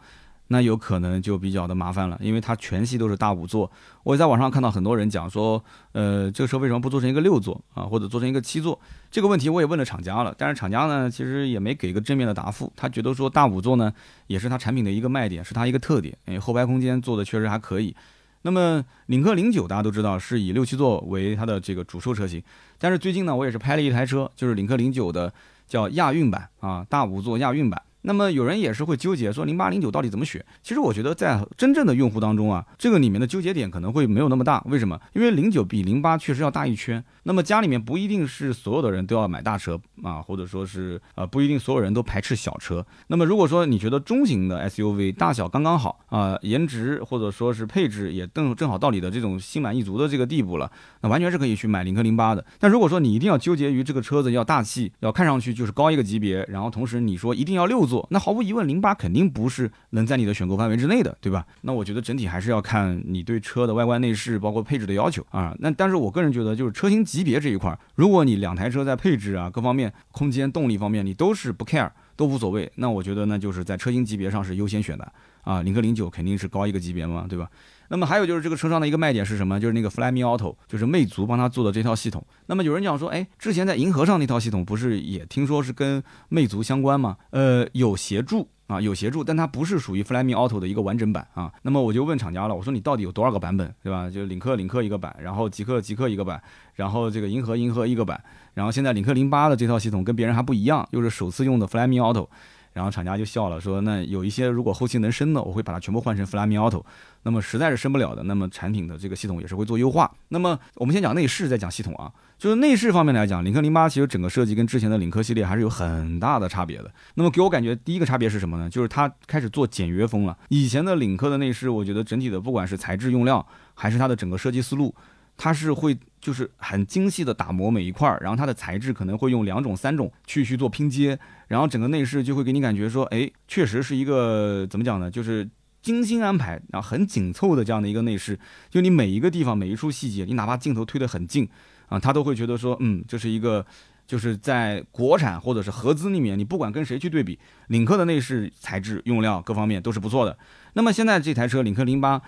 [0.53, 3.73] 那有可能就比较的麻烦了，因为它全系都是大五座。
[4.03, 8.79] 我也在网上看到很多人讲说，呃，这个车为什么不做成一个六座啊，或者做成一个七座？
[9.11, 12.71] 这个问题我也问了厂家了，但是厂家呢，其实也没给一个正面的答复。
[12.77, 13.91] 他觉得说大五座呢，
[14.27, 16.15] 也是它产品的一个卖点，是它一个特点。
[16.27, 17.97] 因为，后排空间做的确实还可以。
[18.43, 22.43] 那么领克零九大家都知道是以六七座为它的这个主售车型，
[22.79, 25.33] 但是最近呢，我也是拍了一台车，就是领克零九的
[25.67, 27.81] 叫亚运版啊，大五座亚运版。
[28.03, 30.45] 那么有人也是会纠结说零八零九到底怎么选？
[30.63, 34.63] 其实我觉得在真正的用户当中啊，这个里面的纠结点可能会没有那么大。
[34.67, 35.01] 为什么？
[35.15, 37.03] 因为零九比零八确实要大一圈。
[37.25, 42.85] 那么家里面不一定是所有的人都要买大车啊，或者说是呃不一定所有人都排斥小车。
[43.07, 50.71] 那么如果说你觉得中型的 SUV 大小刚刚好啊，颜值或者说是配置也正正好到你的这种心满意足的这个地步了，
[51.03, 52.45] 那完全是可以去买领克零八的。
[52.59, 61.47] 但如果说你一定要纠结于这个车子要大气，要看上去就是高一个级别，然后同时你说一定要六座，那毫无疑问零八肯定不是能在你的选购范围之内的，对吧？
[61.61, 65.55] 那我觉得整体还是要看你对车的外观内饰包括配置的要求啊。
[65.61, 67.07] 那但是我个人觉得就是车型。
[67.13, 75.61] 级别这一块，如果你两台车在配置啊各方面、空间、动力方面你都是不 care 都无所谓，那我觉得那就是在车型级别上是优先选的啊。
[75.61, 77.51] 领克零九肯定是高一个级别嘛，对吧？
[77.89, 79.61] 那么还有就是这个车上的一个卖点是什么？
[79.61, 82.25] 就是那个 Flyme Auto，就是魅族帮他做的这套系统。
[82.47, 87.19] 那么有人讲说，哎，之前在银河上那套系统不是也听说是跟魅族相关吗？
[87.29, 88.49] 呃，有协助。
[88.69, 91.53] 啊，有协助，但它不是属于 Flyme Auto 的一个完整版啊。
[91.61, 94.09] 那么我就问厂家了，我说你到底有多少个版本，对吧？
[94.09, 96.43] 就领克领克一个版，然后极客极客一个版，
[96.75, 98.23] 然后这个银河银河一个版，
[98.55, 102.29] 然后现在领克零八的这套系统跟别人还不一样，又是首次用的 Flyme Auto。
[102.73, 106.83] 然后厂家就笑了，说那有一些如果后期能升的，我会把它全部换成 Flyme Auto。
[107.23, 110.11] 那么实在是升不了的，那么产品的这个系统也是会做优化。
[110.29, 112.11] 那么我们先讲内饰，再讲系统啊。
[112.39, 116.91] 就是内饰方面来讲，领克零八其实整个设计跟之前的领克系列还是有很大的差别的。
[117.17, 118.71] 那么给我感觉第一个差别是什么呢？
[118.71, 120.37] 就是它开始做简约风了。
[120.49, 124.95] 以前的领克的内饰，我觉得整体的不管是材质用料，还是它的整个设计思路。
[125.37, 131.19] 它是会就是很精细的打磨每一块儿，然后它的材质可能会用两种、三种去去做拼接，
[131.49, 135.11] 然后整个内饰就会给你感觉说，哎，确实是一个怎么讲呢？
[135.11, 135.49] 就是
[135.81, 138.39] 精心安排，然后很紧凑的这样的一个内饰，
[138.71, 141.49] 就你每一个地方、每一处细节，你哪怕镜头推得很近
[141.89, 143.67] 啊，他都会觉得说，嗯，这是一个
[144.07, 150.39] 就是在国产或者是合资里面，你不管跟谁去对比，领克的内饰材质用料各方面都是不错的。
[150.75, 152.23] 那么现在这台车领克零八。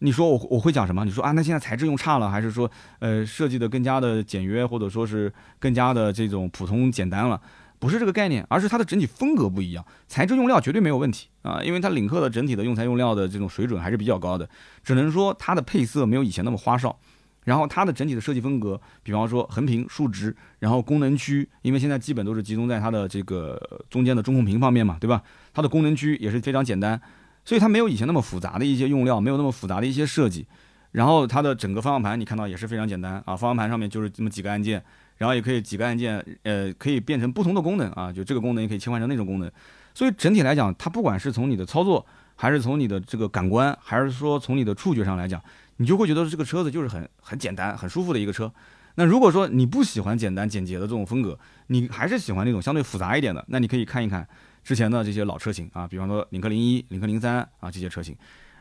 [0.00, 1.04] 你说我我会讲什么？
[1.04, 7.40] 你说啊，那现在材质用差了，还是说呃设计的更加的简约，或者说是更加的这种普通简单了？
[7.80, 9.84] 不是这个概念，而是它的整体风格不一样。
[10.08, 14.48] 材质用料绝对没有问题啊，因为它领克的整体的用材用料的这种水准还是比较高的。
[14.82, 16.98] 只能说它的配色没有以前那么花哨，
[17.44, 25.22] 然后它的整体的设计风格，比方说横屏竖直，然后功能区，因为现在基本都是集中在它的这个中间的中控屏方面嘛，对吧？
[25.54, 27.00] 它的功能区也是非常简单。
[27.48, 30.46] 所以它没有以前那么复杂的一些用料，没有那么复杂的一些设计，
[30.92, 34.84] 然后它的整个方向盘你看到也是非常简单啊，方向盘上面就是这么几个按键，
[35.16, 39.50] 然后也可以几个按键，呃，可以变成不同的功能啊，就这个功能也可以切换成那种功能。
[39.94, 42.04] 所以整体来讲，它不管是从你的操作，
[42.36, 45.42] 还是从你的这个感官，还是说从你的触觉上来讲，
[45.78, 48.52] 你就会觉得这个车子就是很很简单、很舒服的一个车。
[48.96, 54.28] 那如果说你不喜欢简单简洁的这种风格，你还是喜欢那种相对复杂一点的，那你可以看一看。
[54.68, 58.14] 之前的这些老车型啊，比方说领克零一、领克零三啊这些车型，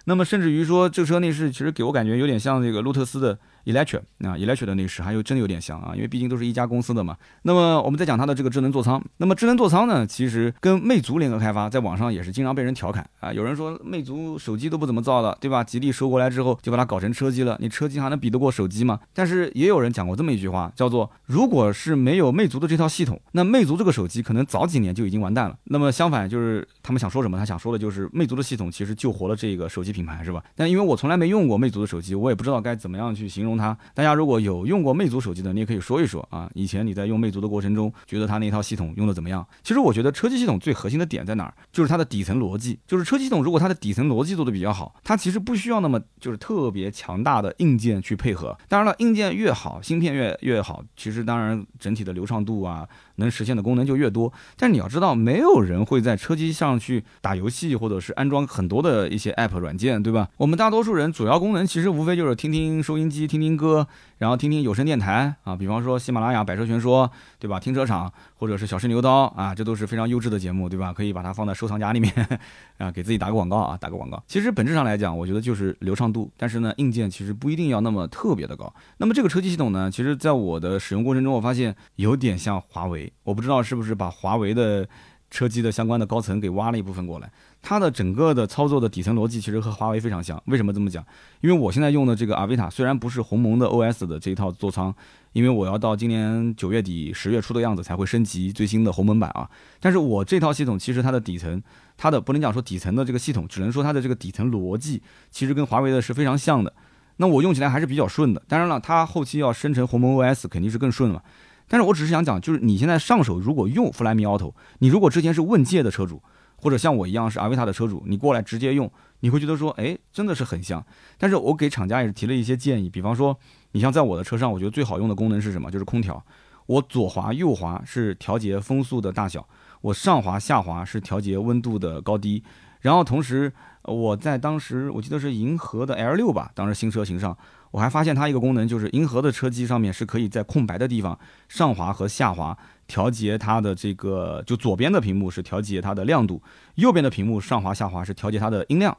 [0.06, 3.38] 那么甚至于说这个车内饰其实给我感觉有点像这个路特斯的
[3.68, 7.18] Electric 啊，Electric 的内饰还有真的有点像啊，因为毕竟都是一家公司的嘛。
[7.42, 13.34] 那么我们再讲它的这个智能座舱，那么智能座舱呢，其实跟魅族联合开发，在网上也是经常被人调侃啊。
[13.34, 15.62] 有人说魅族手机都不怎么造了，对吧？
[15.64, 19.00] 吉利收过来之后就把它搞成车机了，你车机还能比得过手机吗？
[19.14, 25.58] 但是也有人讲过这么一句话，叫做如果是没有魅族的这套系统，那魅族这个手机可能早几年就已经完蛋了。
[25.66, 27.38] 那么相反，就是他们想说什么？
[27.38, 30.42] 他想说的就是魅族的系统其实救活了这个手机品牌，是吧？
[30.56, 33.78] 但因为我从来没用过魅族的手机，我也不知道该怎么样去形容它。
[33.94, 36.50] 大家如果有用过魅族手机的，你也可以说一说啊。
[36.54, 39.46] 以前你在用魅族的过程中，觉得它那套系统用的怎么样？
[39.64, 41.54] 其实我觉得车机系统最核心的点在哪儿？
[41.72, 42.80] 就是它的底层逻辑。
[42.86, 48.58] 就是车机系统如果它的底层逻辑做的比较好，它其实不需要那么就是特别强大的硬件去配合。
[48.68, 52.88] 当然了，硬件越好，芯片越越好，其实当然整体的流畅度啊，
[53.18, 54.34] 能实现的功能就越多。
[54.58, 60.30] 但你要知道，没有人会在车机上去打游戏，或者是安装很多的一些 app 软件，对吧？
[60.38, 67.60] 我们大多数人主要功能其实无非就是听听收音机、听听歌，然后听听有声电台啊，比方说喜马拉雅、百车全说，对吧？
[67.60, 70.92] 停车场或者是小试牛刀啊，这都是非常优质的节目，对吧？
[70.92, 72.12] 可以把它放在收藏夹里面
[72.78, 74.22] 啊，给自己打个广告啊，打个广告。
[74.28, 78.74] 其实本质上来讲，我觉得就是流畅度，但是呢，硬件其实不一定要那么特别的高。
[78.98, 84.88] 那么这个车机系统呢，其实在我的使用过程中，我发现有点像华为，我不知道是不是把华为的。
[85.30, 87.30] 车机的相关的高层给挖了一部分过来，
[87.62, 90.42] 它的整个的操作的底层逻辑其实和华为非常像。
[90.46, 91.04] 为什么这么讲？
[91.42, 94.94] 因为我现在用的这个阿维塔虽然不是鸿蒙的 OS 的这一套座舱，
[95.34, 99.50] 因为我要到今年九月底十月初的样子才会升级最新的鸿蒙版啊。
[99.80, 101.62] 但是我这套系统其实它的底层，
[101.98, 106.72] 它的不能讲说底层的这个系统，只能说它的这个底层逻辑其实跟华为的是非常像的。
[107.18, 108.42] 那我用起来还是比较顺的。
[108.48, 111.22] 当然了，它后期要生成鸿蒙 OS 肯定是更顺了。
[111.68, 116.22] 但是我只是想讲，就是你现在上手如果用 Flyme Auto，你如果之前是问界的车主，
[116.58, 118.92] 或者像我一样是阿维塔的车主，你过来直接用，
[119.22, 120.86] 你会觉得说，哎，真的是很像。
[121.18, 123.38] 但是我给厂家也是提了一些建议，比方说，
[123.72, 125.72] 你像在我的车上，我觉得最好用的功能是什么？
[125.72, 126.24] 就是空调。
[126.66, 129.48] 我左滑右滑是调节风速的大小，
[129.82, 132.44] 我上滑下滑是调节温度的高低。
[132.82, 137.38] 然后同时，我在当时我记得是银河的 L 六吧，当时新车型上。
[137.72, 141.18] 我还发现它一个功能，就是银河的车机上面是可以在空白的地方
[141.50, 146.42] 上滑和下滑调节它的这个，就左边的屏幕是调节它的亮度，
[146.76, 148.98] 右边的屏幕上滑下滑是调节它的音量。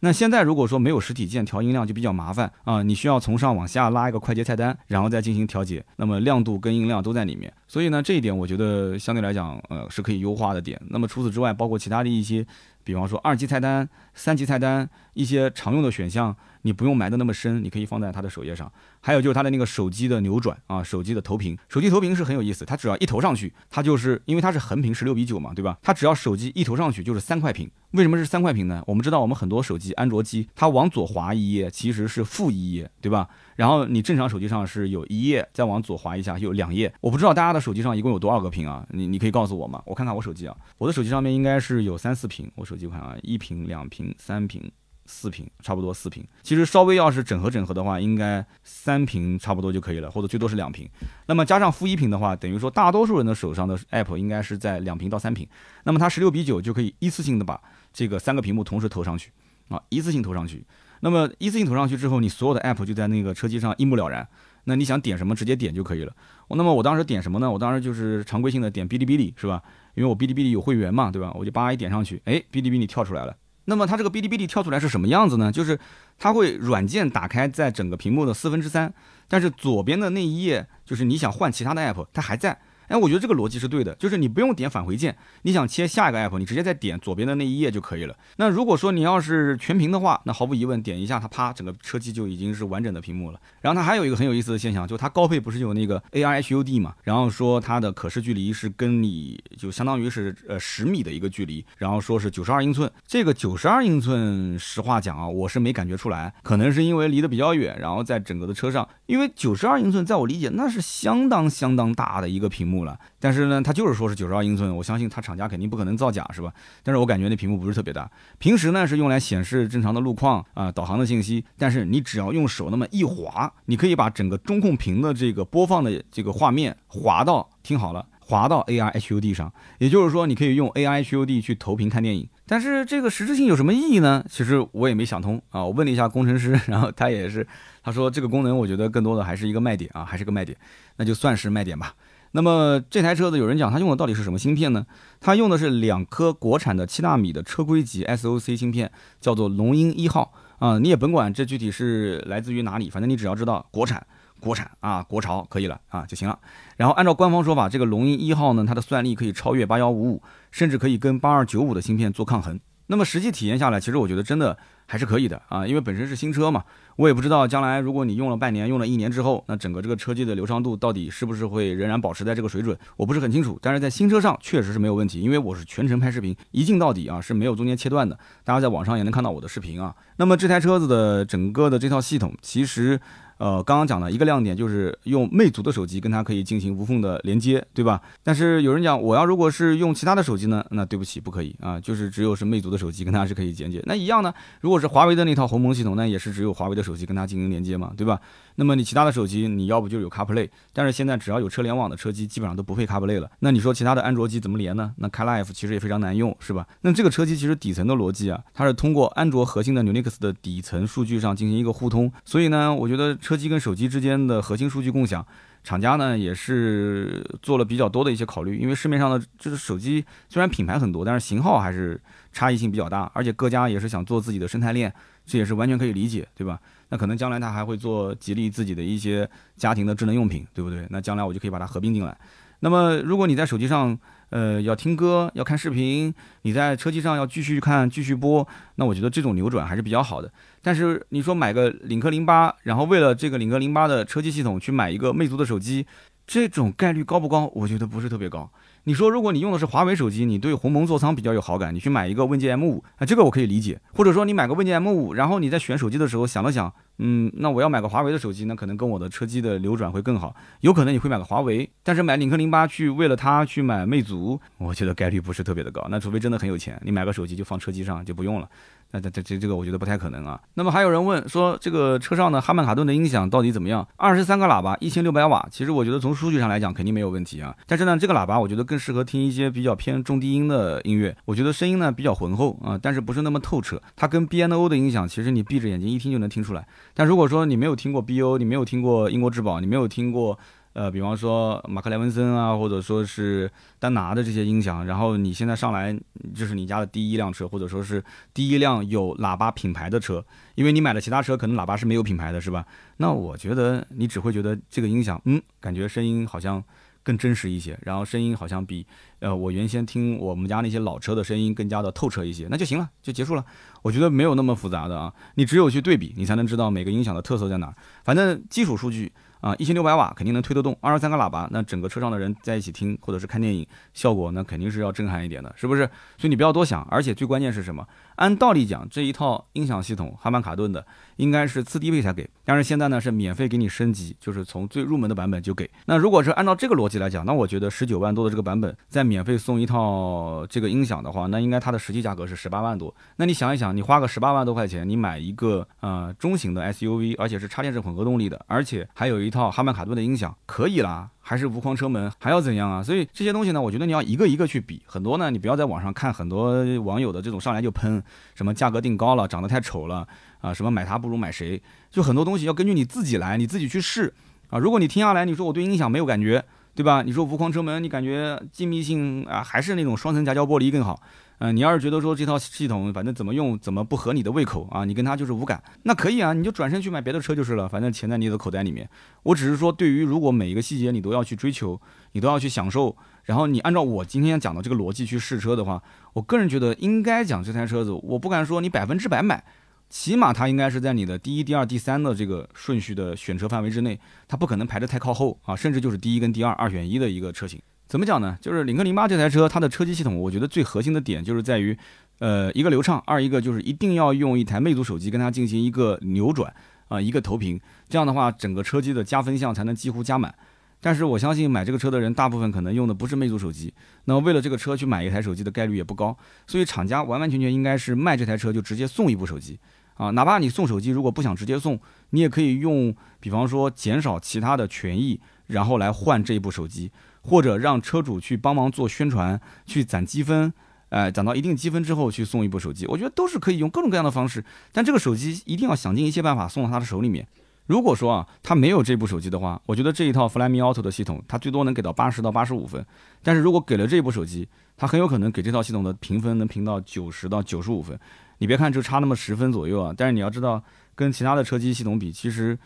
[0.00, 5.84] 那现在如果说没有实体键调音量就比较麻烦啊，你需要从上往下拉一个快捷菜单，然后再进行调节。
[5.96, 10.80] 那么亮度跟音量都在里面，所以呢这一点我觉得相对来讲呃是可以优化的点。
[10.88, 12.46] 那么除此之外，包括其他的一些，
[12.88, 16.34] 比方说二级菜单、三级菜单一些常用的选项。
[16.62, 18.70] 你不用埋的那么深，你可以放在它的首页上。
[19.00, 22.64] 还有就是它的那个手机的扭转啊，手机的投屏，手机投屏是很有意思。
[22.64, 25.78] 它只要一投上去，它就是因为它是横屏十六比九嘛，对吧？
[25.80, 27.70] 它只要手机一投上去就是三块屏。
[27.92, 28.82] 为什么是三块屏呢？
[28.88, 33.28] 我们知道我们很多手机安卓机，它往左滑一页其实是负一页，对吧？
[33.54, 36.92] 然后你正常手机上是有一页，再往左滑一下有两页。
[37.00, 38.84] 我不知道大家的手机上一共有多少个屏啊？
[38.90, 39.80] 你你可以告诉我吗？
[39.86, 42.50] 我看看我手机啊，我的手机上面应该是有三四屏。
[42.56, 44.70] 我手几款啊，一瓶、两瓶、三瓶。
[45.10, 50.86] 四瓶差不多四瓶，其实稍微要是整合整合的话，应该三瓶差不多就可以了，或者最多是两瓶。
[51.24, 55.48] 那么加上负一瓶的话，等于说大多数人的手上的 app 应该是在两瓶到三瓶。
[55.84, 57.58] 那么它十六比九就可以一次性的把
[57.90, 59.32] 这个三个屏幕同时投上去
[59.68, 60.62] 啊，一次性投上去。
[61.00, 64.28] 那么一次性投上去之后，你所有的 app 就在那个车机上一目了然。
[64.64, 66.14] 那你想点什么直接点就可以了。
[66.50, 67.50] 那么我当时点什么呢？
[67.50, 69.62] 我当时就是常规性的点哔哩哔哩，是吧？
[69.98, 71.32] 因为我哔哩哔哩有会员嘛，对吧？
[71.34, 73.36] 我就叭一点上去，哎，哔哩哔哩跳出来了。
[73.64, 75.50] 那么它这个哔哩哔哩跳出来是什么样子呢？
[75.50, 75.78] 就是
[76.18, 78.94] 它会软件打开在整个屏幕的四分之三，
[79.26, 82.56] 但是左边的那一页就是你想换其他的 app，它还在。
[82.88, 88.16] 哎，我觉得这个逻辑是对的，就是你不用点返回键，你想切下一个 app，你直接再点左边的那一页就可以了。
[88.36, 93.40] 那如果说你要是全屏的话，那毫无疑问点一下它，啪，整个车机就已经是完整的屏幕了。
[93.60, 96.94] 然后它还有一个很有意思的现象，就它高配不是有那个 AR HUD 嘛？
[97.04, 102.90] 然后说它的可视距离是跟你就相当于是呃十米的一个距离，然后说是九十二英寸。
[103.06, 112.98] 这个九十二英寸，实话讲啊，我是没感觉出来，可能是因为离得比较远，然后在整个的车上，因为九十二英寸在我理解那是相当相当大的一个屏幕了。
[113.18, 116.52] 但是呢，它就是说是九十二英寸，我相信它厂家肯定不可能造假，是吧？
[116.82, 121.44] 但是我感觉那屏幕不是特别大，平时呢是用来显示正常的路况啊、导航的信息。
[121.56, 132.28] 但是你只要用手那么一滑，你可以把整个中控屏的这个播放的这个画面滑到，听好了，滑到 AR HUD 上，也就是说你可以用 AR HUD 去投屏看电影。
[132.50, 134.24] 但是这个实质性有什么意义呢？
[134.30, 135.62] 其实我也没想通啊。
[135.62, 137.46] 我问了一下工程师，然后他也是，
[137.82, 140.56] 他说这个功能我觉得更多的还是一个卖点啊，还是个卖点，
[140.96, 141.94] 那就算是卖点吧。
[142.32, 144.86] 那么这台车子有人讲它用的到底是什么芯片呢？
[145.20, 154.06] 它用的是两颗国产的七纳米的车规级 SOC 芯片，叫做龙鹰一号啊，你也甭管这具体是来自于哪里，反正你只要知道国产。
[154.40, 156.38] 国产啊，国潮可以了啊就行了。
[156.76, 162.60] 然后按照官方说法，这个龙鹰一号呢，它的算力可以超越八幺五五，甚至可以跟八二九五的芯片做抗衡。
[162.86, 166.62] 那么实际体验下来，其实我觉得真的还是可以的啊，因为本身是新车嘛。
[166.98, 173.56] 我也不知道将来如果你用了半年、用了一年之后，那整个这个车机的流畅度到底是不是会仍然保持在这个水准，我不是很清楚。
[173.62, 178.18] 但是在新车上确实是没有问题，因为我是全程拍视频，一镜到底啊，是没有中间切断的。
[178.42, 179.94] 大家在网上也能看到我的视频啊。
[180.16, 183.00] 那么这台车子的整个的这套系统，其实。
[183.38, 188.00] 呃，刚刚讲的一个亮点就是用魅族的手机跟它可以进行无缝的连接，对吧？
[188.22, 193.82] 但是有人讲，我要如果是用其他的手机呢，那对不起，不可以啊，就是只有是魅族的手机跟它是可以连接。
[193.86, 198.20] 那一样呢，如果是华为的那套鸿蒙系统，那也是只有华为的手机跟它进行连接嘛，对吧？
[198.56, 203.30] 那么你其他的手机，你要不就有 CarPlay，但是现在只要有车联网的车机，基本上都不配 CarPlay 了。
[203.38, 204.92] 那你说其他的安卓机怎么连呢？
[204.96, 206.66] 那 CarLife 其实也非常难用，是吧？
[206.80, 215.22] 那这个车机其实底层的逻辑啊，它是通过安卓核心的 Unix 的底层数据上进行一个互通，所以呢，我觉得车机跟手机之间的核心数据共享，
[215.62, 222.00] 厂家呢也是做了比较多的一些考虑，因为市面上的就是手机虽然品牌很多，但是型号还是
[222.32, 224.90] 差异性比较大，而且各家也是想做自己的生态链，
[225.26, 226.58] 这也是完全可以理解，对吧？
[226.88, 230.86] 那可能将来他还会做吉利自己的一些家庭的智能用品，对不对？
[230.88, 232.16] 那将来我就可以把它合并进来。
[232.60, 233.98] 那么如果你在手机上，
[234.30, 240.30] 呃，要听歌，要看视频，你在车机上要继续看、继续播，那我觉得这种扭转还是比较好的。
[240.60, 245.86] 但是你说买个领克零八，然后为了这个领克零八的车机系统去买一个魅族的手机，
[246.26, 247.50] 这种概率高不高？
[247.54, 248.50] 我觉得不是特别高。
[248.88, 253.78] 你说，如果你用的是华为手机，你对鸿蒙座舱比较有好感，你去买一个问界 M5 啊，这个我可以理解。
[253.92, 260.34] 或者说你买个问界 M5，然后你在选手机的时候想了想，嗯，那我要买个华为的手机，那可能跟我的车机的流转会更好。
[260.60, 265.86] 有可能你会买个华为，但是买领克零八去为了它去买魅族，我觉得概率不是特别的高。
[265.90, 268.48] 那除非真的很有钱，你买个手机就放车机上就不用了。
[268.90, 270.40] 那这这这这个我觉得不太可能啊。
[270.54, 273.86] 那么还有人问说，这个车上的哈曼卡顿的音响到底怎么样？
[273.96, 275.46] 二十三个喇叭，一千六百瓦。
[275.50, 277.54] 其实我觉得从数据上来讲肯定没有问题啊。
[277.66, 281.16] 但是呢，这个喇叭我觉得更适合听一些比较偏中低音的音乐。
[281.26, 283.80] 我觉得声音呢比较浑厚啊，但是不是那么透彻。
[283.94, 286.66] 它跟 B N O 的音响，其实你闭着眼睛一听就能听出来。
[286.94, 290.38] 但如果说你没有听过 B O，你没有听过英国之宝，你没有听过。
[290.78, 295.92] 呃，比方说马克莱文森啊，或者说是丹拿的这些音响，然后你现在上来
[296.32, 298.00] 就是你家的第一辆车，或者说是
[298.32, 302.64] 第一辆有喇叭品牌的车，因为你买的其他车可能喇叭是没有品牌的，是吧？
[302.98, 306.62] 那我觉得你只会觉得这个音响，嗯，感觉声音好像
[307.02, 308.86] 更真实一些，然后声音好像比
[309.18, 313.44] 呃我原先听我们家那些老车的声音更加的透彻一些，那就行了，就结束了。
[313.82, 317.74] 我觉得没有那么复杂的啊，你只有去对比，你才能知道每个音响的特色在哪。
[318.04, 319.10] 反正基础数据。
[319.40, 325.86] 啊，一千六百瓦肯定能推得动，二十三个喇叭，那整个车上的人在一起听或者是看电影，效果那肯定是要震撼一点的，是不是？
[326.16, 327.86] 所以你不要多想，而且最关键是什么？
[328.18, 330.84] 按道理讲，这一套音响系统哈曼卡顿的
[331.16, 335.70] 应该是次低配才给，但是现在呢是免费给你升级，就是从最入门的版本就给。
[335.86, 342.92] 那如果是按照这个逻辑来讲，那我觉得十九万多的这个版本再免费送一套这个音响的话，那应该它的实际价格是十八万多。
[343.16, 351.08] 那你想一想，你花个十八万多块钱，你买一个呃中型的 SUV，而且是插电式混合动力的，而且还有一套哈曼卡顿的音响，可以啦。
[351.28, 352.82] 还是无框车门，还要怎样啊？
[352.82, 354.80] 所以这些东西呢，我觉得你要一个一个去比。
[354.86, 358.02] 很多呢，你不要在网上看很多网友的这种上来就喷，
[358.34, 360.08] 什么价格定高了，长得太丑了
[360.40, 361.60] 啊，什么买它不如买谁，
[361.90, 364.10] 就很多东西要根据你自己来，你自己去试
[364.48, 364.58] 啊。
[364.58, 366.42] 如果你听下来，你说我对音响没有感觉，
[366.74, 367.02] 对吧？
[367.02, 370.98] 你说无框车门，你感觉静谧性啊，还是那种双层夹胶玻璃更好。
[371.40, 378.88] 嗯，你要是觉得说这套系统反正怎么用怎么不合你的胃口啊，你跟他就是无感，那可以啊，你就转身去买别的车就是了，反正钱在你的口袋里面。
[379.22, 381.80] 我只是说，对于如果每一个细节你都要去追求，
[382.12, 385.80] 你都要去享受，然后你按照我今天讲的这个逻辑去试车的话，
[386.12, 389.44] 我个人觉得应该讲这台车子，我不敢说你百分之百买，
[389.88, 397.60] 起码它应该是在你的第一、第二、第三的这个顺序的选车范围之内，它不可能排得太靠后啊，甚至就是第一跟第二二选一的一个车型。
[397.88, 398.36] 怎么讲呢？
[398.38, 401.76] 就是领克零八这台车，它的车机系统，我觉得最核心的点就是在于，
[402.18, 406.54] 呃，一个流畅，二一个就是一定要用一台魅族手机跟它进行一个扭转
[406.88, 410.34] 啊，一个投屏，这样的话，整个车机的加分项才能几乎加满。
[410.80, 413.72] 但是我相信买这个车的人，大部分可能用的不是魅族手机，
[414.04, 416.14] 那么为了这个车去买一台手机的概率也不高，
[416.46, 419.58] 所以厂家完完全全应该是卖这台车就直接送一部手机
[419.94, 426.92] 啊，哪怕你送手机，如果不想直接送，你也可以用，比方说减少其他的权益，然后来换这一部手机。
[427.28, 430.52] 或者让车主去帮忙做宣传，去攒积分，
[430.88, 434.42] 呃，攒到一定积分之后去送一部手机，我觉得都是可以用各种各样的方式。
[434.72, 437.28] 但这个手机一定要想尽一切办法送到他的手里面。
[437.66, 442.82] 如果说啊，他没有这部手机的话，我觉得这一套 Flyme Auto 的系统，它最多能给到八十到八十五分。
[443.22, 447.98] 但是如果给了这部手机，它很有可能给这套系统的评分能评到九十到九十五分。
[448.38, 450.62] 你别看就差那么十分左右啊，但是你要知道，
[450.94, 452.58] 跟其他的车机系统比，其实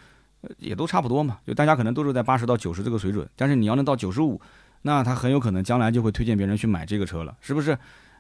[0.59, 1.39] 也都差不多嘛。
[1.47, 4.41] 就大家可能都是在八十到九十这个水准，但是你要能到九十五，
[4.83, 7.77] 那他很有可能将来就会推荐别人去买这个车了，是不是？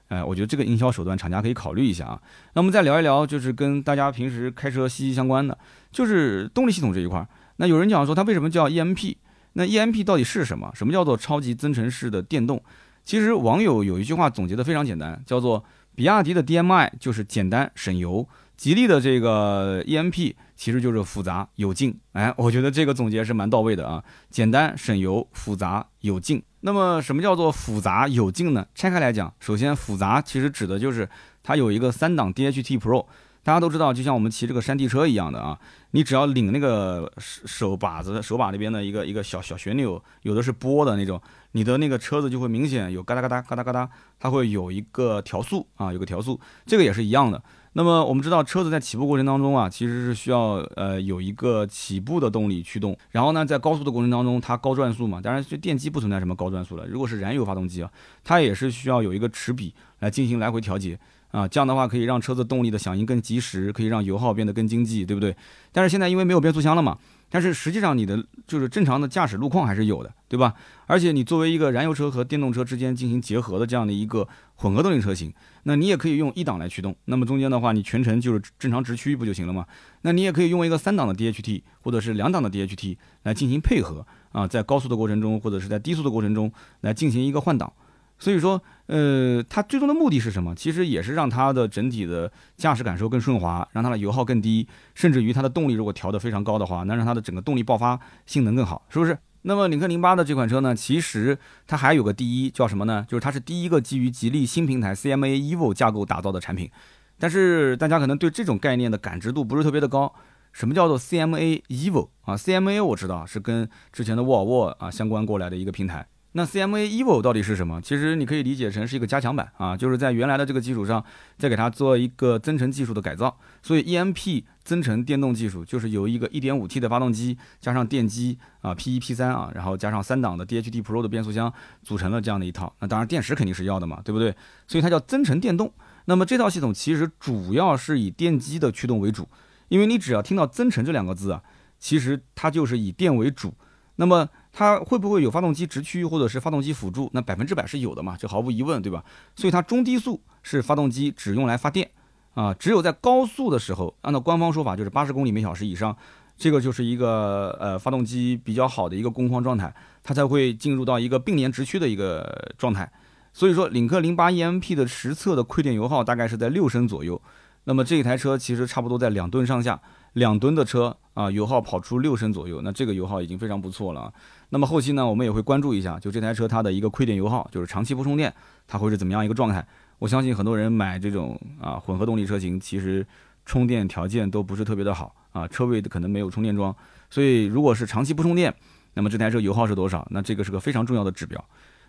[0.09, 2.21] 哎，我觉得这个营销手段厂家可以考虑一下啊。
[2.53, 5.57] 那我们再聊一聊，就是跟大家平时开车息息相关的，
[5.91, 7.27] 就是动力系统这一块。
[7.57, 9.16] 那有人讲说它为什么叫 EMP？
[9.55, 10.70] 那 EMP 到底是什么？
[10.75, 12.62] 什么叫做超级增程式的电动？
[13.05, 15.64] 其实网友有一句话总结的非常简单，叫做
[15.95, 21.93] 比亚迪的 DMI 就是简单省油，吉利的这个 EMP 其实就是复杂有劲。
[22.13, 24.01] 哎，我觉得这个总结是蛮到位的啊，
[24.31, 26.41] 简单省油，复杂有劲。
[26.61, 28.65] 那么什么叫做复杂有劲呢？
[28.73, 31.09] 拆开来讲，首先复杂其实指的就是
[31.43, 33.05] 它有一个三档 DHT Pro。
[33.43, 35.59] 大家都知道，就像我们骑这个山地车一样的啊，
[35.91, 43.91] 你只要拧那个手手把子、手把那边的一个一个小小旋钮，有的是拨的那种，你的那个车子就会明显有嘎哒嘎哒嘎哒嘎哒，
[44.21, 47.43] 它会有一个调速啊，有个调速，这个也是一样的。
[47.75, 56.87] 那么我们知道，车子在起步过程当中啊，其实是需要呃有一个起步的动力驱动，然后呢，在高速的过程当中，它高转速嘛，当然这电机不存在什么高转速了。
[56.87, 57.91] 如果是燃油发动机啊，
[58.23, 60.99] 它也是需要有一个齿比来进行来回调节。
[61.31, 65.35] 啊，这样的话可以让车子动力的响应更及时，可以让油耗变得更经济，对不对？
[65.73, 66.99] 但是现在因为没有变速箱了嘛，
[67.31, 70.53] 但是实际上你的就是正常的驾驶路况还是有的，对吧？
[70.87, 74.29] 而且你作为一个燃油车和电动车之间进行结合的这样的一个
[74.63, 75.35] 混合动力车型，
[75.65, 79.67] 那你也可以用一档来驱动，那么中间的话你全程就是正常直驱不就行了吗？
[80.03, 86.53] 那你也可以用一个三档的 DHT 或者是两档的 DHT 来进行配合啊，在高速的过程中或者是在低速的过程中
[86.83, 87.73] 来进行一个换挡。
[88.21, 90.55] 所以说，呃，它最终的目的是什么？
[90.55, 99.19] 其实也是让它的整体的驾驶感受更顺滑，让它的油耗更低，甚至于它的动力如果调得非常高的话，能让它的整个动力爆发性能更好，是不是？
[99.43, 101.36] 那么领克零八的这款车呢，其实
[101.66, 103.05] 它还有个第一，叫什么呢？
[103.09, 106.70] 就是它是第一个基于吉利新平台 CMA Evo 架构打造的产品。
[107.18, 110.12] 但是大家可能对这种概念的感知度不是特别的高。
[110.53, 116.07] 什么叫做 CMA Evo 啊？CMA 我知道是跟之前的沃尔沃啊相关过来的一个平台。
[116.32, 117.80] 那 CMA Evo 到底是什么？
[117.80, 121.05] 其实你可以理解成是一个加强版啊，就是在原来的这个基础上，
[121.38, 123.38] 再给它做一个增程技术的改造。
[123.62, 131.53] 所以 EMP 增程电动技术就是由一个 1.5T 的发动机加上电机啊 P1、P3 啊，然后加上三档的 DHT Pro 的变速箱
[131.83, 132.73] 组成了这样的一套。
[132.81, 134.35] 那当然电池肯定是要的嘛，对不对？
[134.67, 135.73] 所以它叫增程电动。
[136.07, 139.29] 那么这套系统其实主要是以电机的驱动为主，
[139.69, 141.43] 因为你只要听到增程这两个字啊，
[141.79, 143.53] 其实它就是以电为主。
[143.97, 147.11] 那么它会不会有发动机直驱或者是发动机辅助？
[147.13, 149.05] 那百分之百是有的嘛，这毫无疑问，对吧？
[149.37, 151.91] 所以它中低速是发动机只用来发电
[152.35, 155.97] 啊，只有在高速的时候，按照官方说法就是八十公里每小时以上，
[156.37, 162.91] 这个就是一个呃发动机比较好的一个工况状态，它才会进入到一个并联直驱的一个状态。
[163.35, 167.20] 所以说，领克零八 EMP 的实测的亏电油耗大概是在六升左右，
[167.64, 169.80] 那么这一台车其实差不多在两吨上下，
[170.14, 174.12] 两吨的车啊，油耗跑出六升左右，那这个油耗已经非常不错了。
[174.51, 178.33] 那么后期呢，我们也会关注一下，就这台车它的一个亏电油耗，就是长期不充电，
[178.66, 179.66] 它会是怎么样一个状态？
[180.03, 183.07] 我相信很多人买这种啊混合动力车型，其实
[183.46, 186.74] 充电条件都不是特别的好啊，车位可能没有充电桩，
[187.09, 188.53] 所以如果是长期不充电，
[188.94, 190.05] 那么这台车油耗是多少？
[190.11, 191.42] 那这个是个非常重要的指标。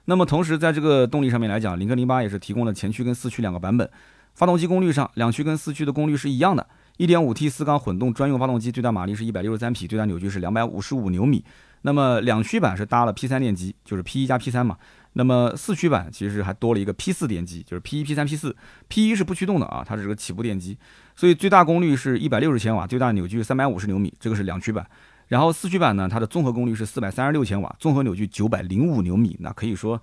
[0.05, 3.89] 那么同时在这个动力上面来讲，领克零八也是提供了前驱跟四驱两个版本，
[4.36, 6.68] 发动机功率上，两驱跟四驱的功率是一样的
[6.99, 11.43] ，1.5T 四缸混动专用发动机最大马力是一百六十三匹，最大扭矩是两百五十五牛米。
[11.82, 14.78] 那么两驱版是搭了 P3 电机，就是 P1 加 P3 嘛。
[15.14, 18.53] 那么四驱版其实还多了一个 P4 电机，就是 P1、P3、P4。
[18.89, 20.78] P1 是不驱动的啊，它是个起步电机，
[21.16, 24.86] 所以最大功率是一百六十千瓦，最大扭矩三百五十牛米，这个是两驱版。
[25.28, 29.38] 然后四驱版呢，它的综合功率是四百三十六千瓦，综合扭矩九百零五牛米。
[29.39, 30.01] 那可以说，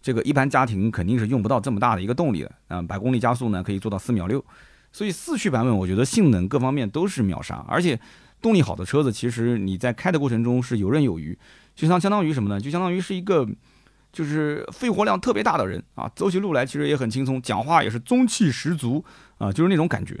[0.00, 2.80] 这个一般家庭肯定是用不到这么大的一个动力的啊。
[2.82, 4.44] 百公里加速呢可以做到四秒六，
[4.92, 8.00] 所以四驱版本我觉得性能各方面都是秒杀，而且。
[8.40, 11.36] 动力好的车子，其实你在开的过程中是游刃有余，
[11.74, 12.60] 就像相当于什么呢？
[12.60, 13.44] 就相当于是一个，
[14.12, 19.04] 就是肺活量特别大的人啊，走起路来其实也很轻松，讲话也是中气十足
[19.38, 20.18] 啊，就是那种感觉。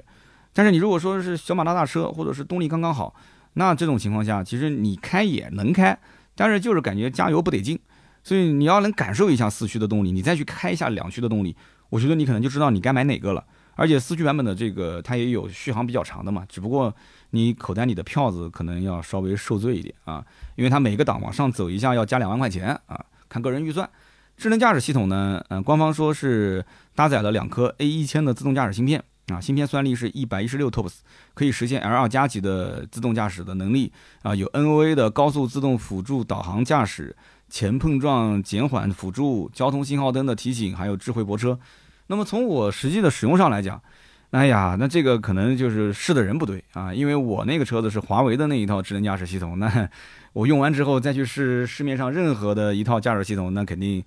[0.52, 3.14] 但是你如果说是小马拉大车，或者是动力刚刚好，
[3.54, 5.98] 那这种情况下，其实你开也能开，
[6.34, 7.78] 但是就是感觉加油不得劲。
[8.22, 11.56] 所以你要能感受一下四驱的动力，你再去开一下两驱的动力，
[11.88, 13.44] 我觉得你可能就知道你该买哪个了。
[13.74, 16.94] 而且四驱版本的这个它也有续航比较长的嘛，只不过。
[17.30, 20.24] 你口袋里的票子可能要稍微受罪一点啊，
[20.56, 23.88] 因为它每个档往上走一下要加两万块钱啊，看个人预算。
[24.36, 26.64] 智能驾驶系统呢，嗯，官方说是
[26.94, 30.98] 搭载了两颗 A 一千的自动驾驶芯片啊，芯片算力是一百一十六 TOPS，
[31.34, 37.16] 可以实现 L 二加级的自动驾驶的能力啊，有 NOA 的高速自动辅助导航驾驶、
[37.48, 41.58] 前碰撞减缓辅助、交通信号灯的提醒，还有智慧泊车。
[42.06, 43.82] 那么从我实际的使用上来讲，
[44.30, 49.88] 哎呀，那这个可能就是试的人不对啊，因为我那个车子是华为的那一套智能驾驶系统，那
[50.32, 54.04] 我用完之后再去试市面上任何的一套驾驶系统，那肯定。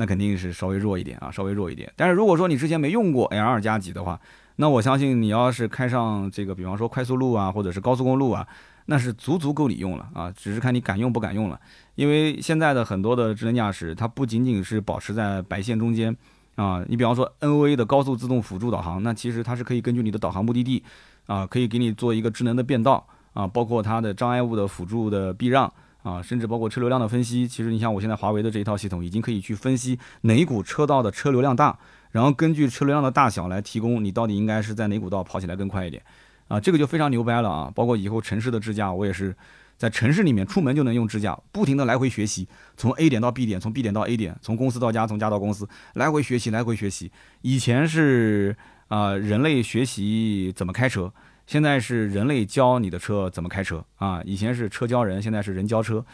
[0.00, 1.92] 那肯定是稍微弱一点啊，稍微弱一点。
[1.96, 4.16] 但是如果说你之前没用过 L 二加级的话，
[4.54, 8.46] 那我相信你要是开上这个，比方说快速路啊，或者是高速公路啊，
[8.86, 11.60] 那是足足够你用了啊，只是看你敢用不敢用了。
[11.96, 16.16] 因为现在的很多的智能驾驶，它不仅仅是保持在白线中间
[16.58, 20.82] 啊，你比方说 NOA 的高速自动辅助导航，那其实它是可以根据你的导航目的地
[21.26, 25.72] 啊，可以给你做一个智能的变道啊，包括它的障碍物的辅助的避让。
[26.04, 31.76] 啊，甚至包括车流量的分析，其实你像我现在华为的这一套系统，已经可以去分析哪一股车道的车流量大，
[32.12, 36.02] 然后根据车流量的大小来提供你到底应该是在哪股道跑起来更快一点，
[36.46, 37.70] 啊，这个就非常牛掰了啊！
[37.74, 39.36] 包括以后城市的智驾，我也是
[39.78, 47.10] 在城市里面出门就能用支架，不停的来回学习，从 A 点到 B 点，从 B 点到 A 点，从公司到家，从家到公司，来回学习，来回学习。
[47.42, 48.56] 以前是
[48.88, 51.10] 啊，人类学习怎么开车。
[51.46, 54.20] 现在是人类教你的车怎么开车啊？
[54.26, 56.04] 以前是车教人，现在是人教车，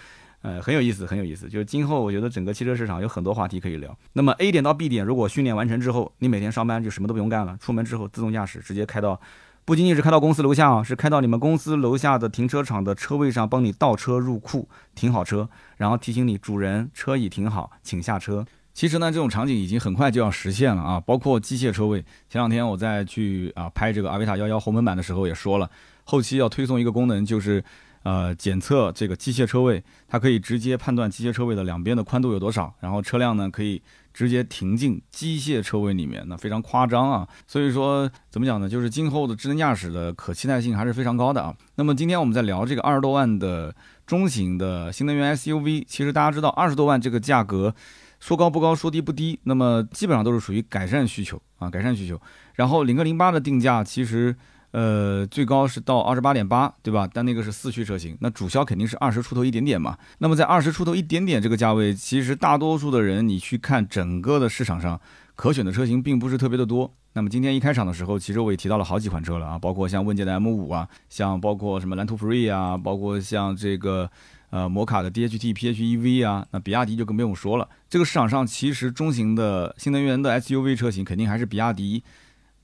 [0.42, 1.48] 呃，很有意思，很有意思。
[1.48, 3.98] 就是今后我觉得整个汽车市场有很多话题可以聊。
[4.12, 9.20] 那么 A 点到 B 点，如果训练完成之后，你每天上班就什么都不用干了，出门之后自动驾驶直接开到，
[9.66, 15.48] 不仅仅是开到公司楼下啊，是开到你们公司楼下的停车场的车位上，帮你倒车入库，停好车，
[15.78, 18.44] 然后提醒你主人车已停好，请下车。
[18.74, 21.00] 其实呢，这种场景已经很快就要实现了啊！
[21.00, 25.70] 包括机械车位，前两天我在去啊拍这个阿维塔幺幺红门版的时候也说了，
[26.04, 27.64] 后期要推送一个功能，就是
[28.02, 33.80] 呃检测这个机械车位，它可以直接判断机械车位的两边的宽度有多少，然后车辆呢可以
[34.14, 37.28] 直接停进机械车位里面，那非常夸张啊！
[37.46, 38.68] 所以说怎么讲呢？
[38.68, 41.54] 就是今后的智能驾驶的可期待性还是非常高的啊！
[41.74, 43.74] 那么今天我们在聊这个二十多万的
[44.06, 47.74] 中型的新能源 SUV，其实大家知道二十多万这个价格。
[48.20, 52.18] 说高不高，说低不低，那么基本上都是属于改善需求啊，改善需求。
[52.54, 54.34] 然后领克零八的定价其实，
[54.74, 57.08] 呃，最高是到二十八点八，对吧？
[57.12, 59.96] 但那个是四驱车型，那主销肯定是二十出头一点点嘛。
[60.18, 65.00] 那么在二十出头一点点这个价位，其实大多数的人，你去看整个的市场上
[65.36, 66.92] 可选的车型并不是特别的多。
[67.12, 74.10] 那么今天一开场的时候，其实我也提到了好几款车了啊，包括像问界的 M 五啊，像包括什么蓝图 Free 啊，包括像这个。
[74.50, 77.68] 呃，摩卡的 DHT PHEV 啊，那比亚迪就更不用说了。
[77.90, 82.04] 这个市场上其实中型的新能源的 SUV 车型肯定还是比亚迪，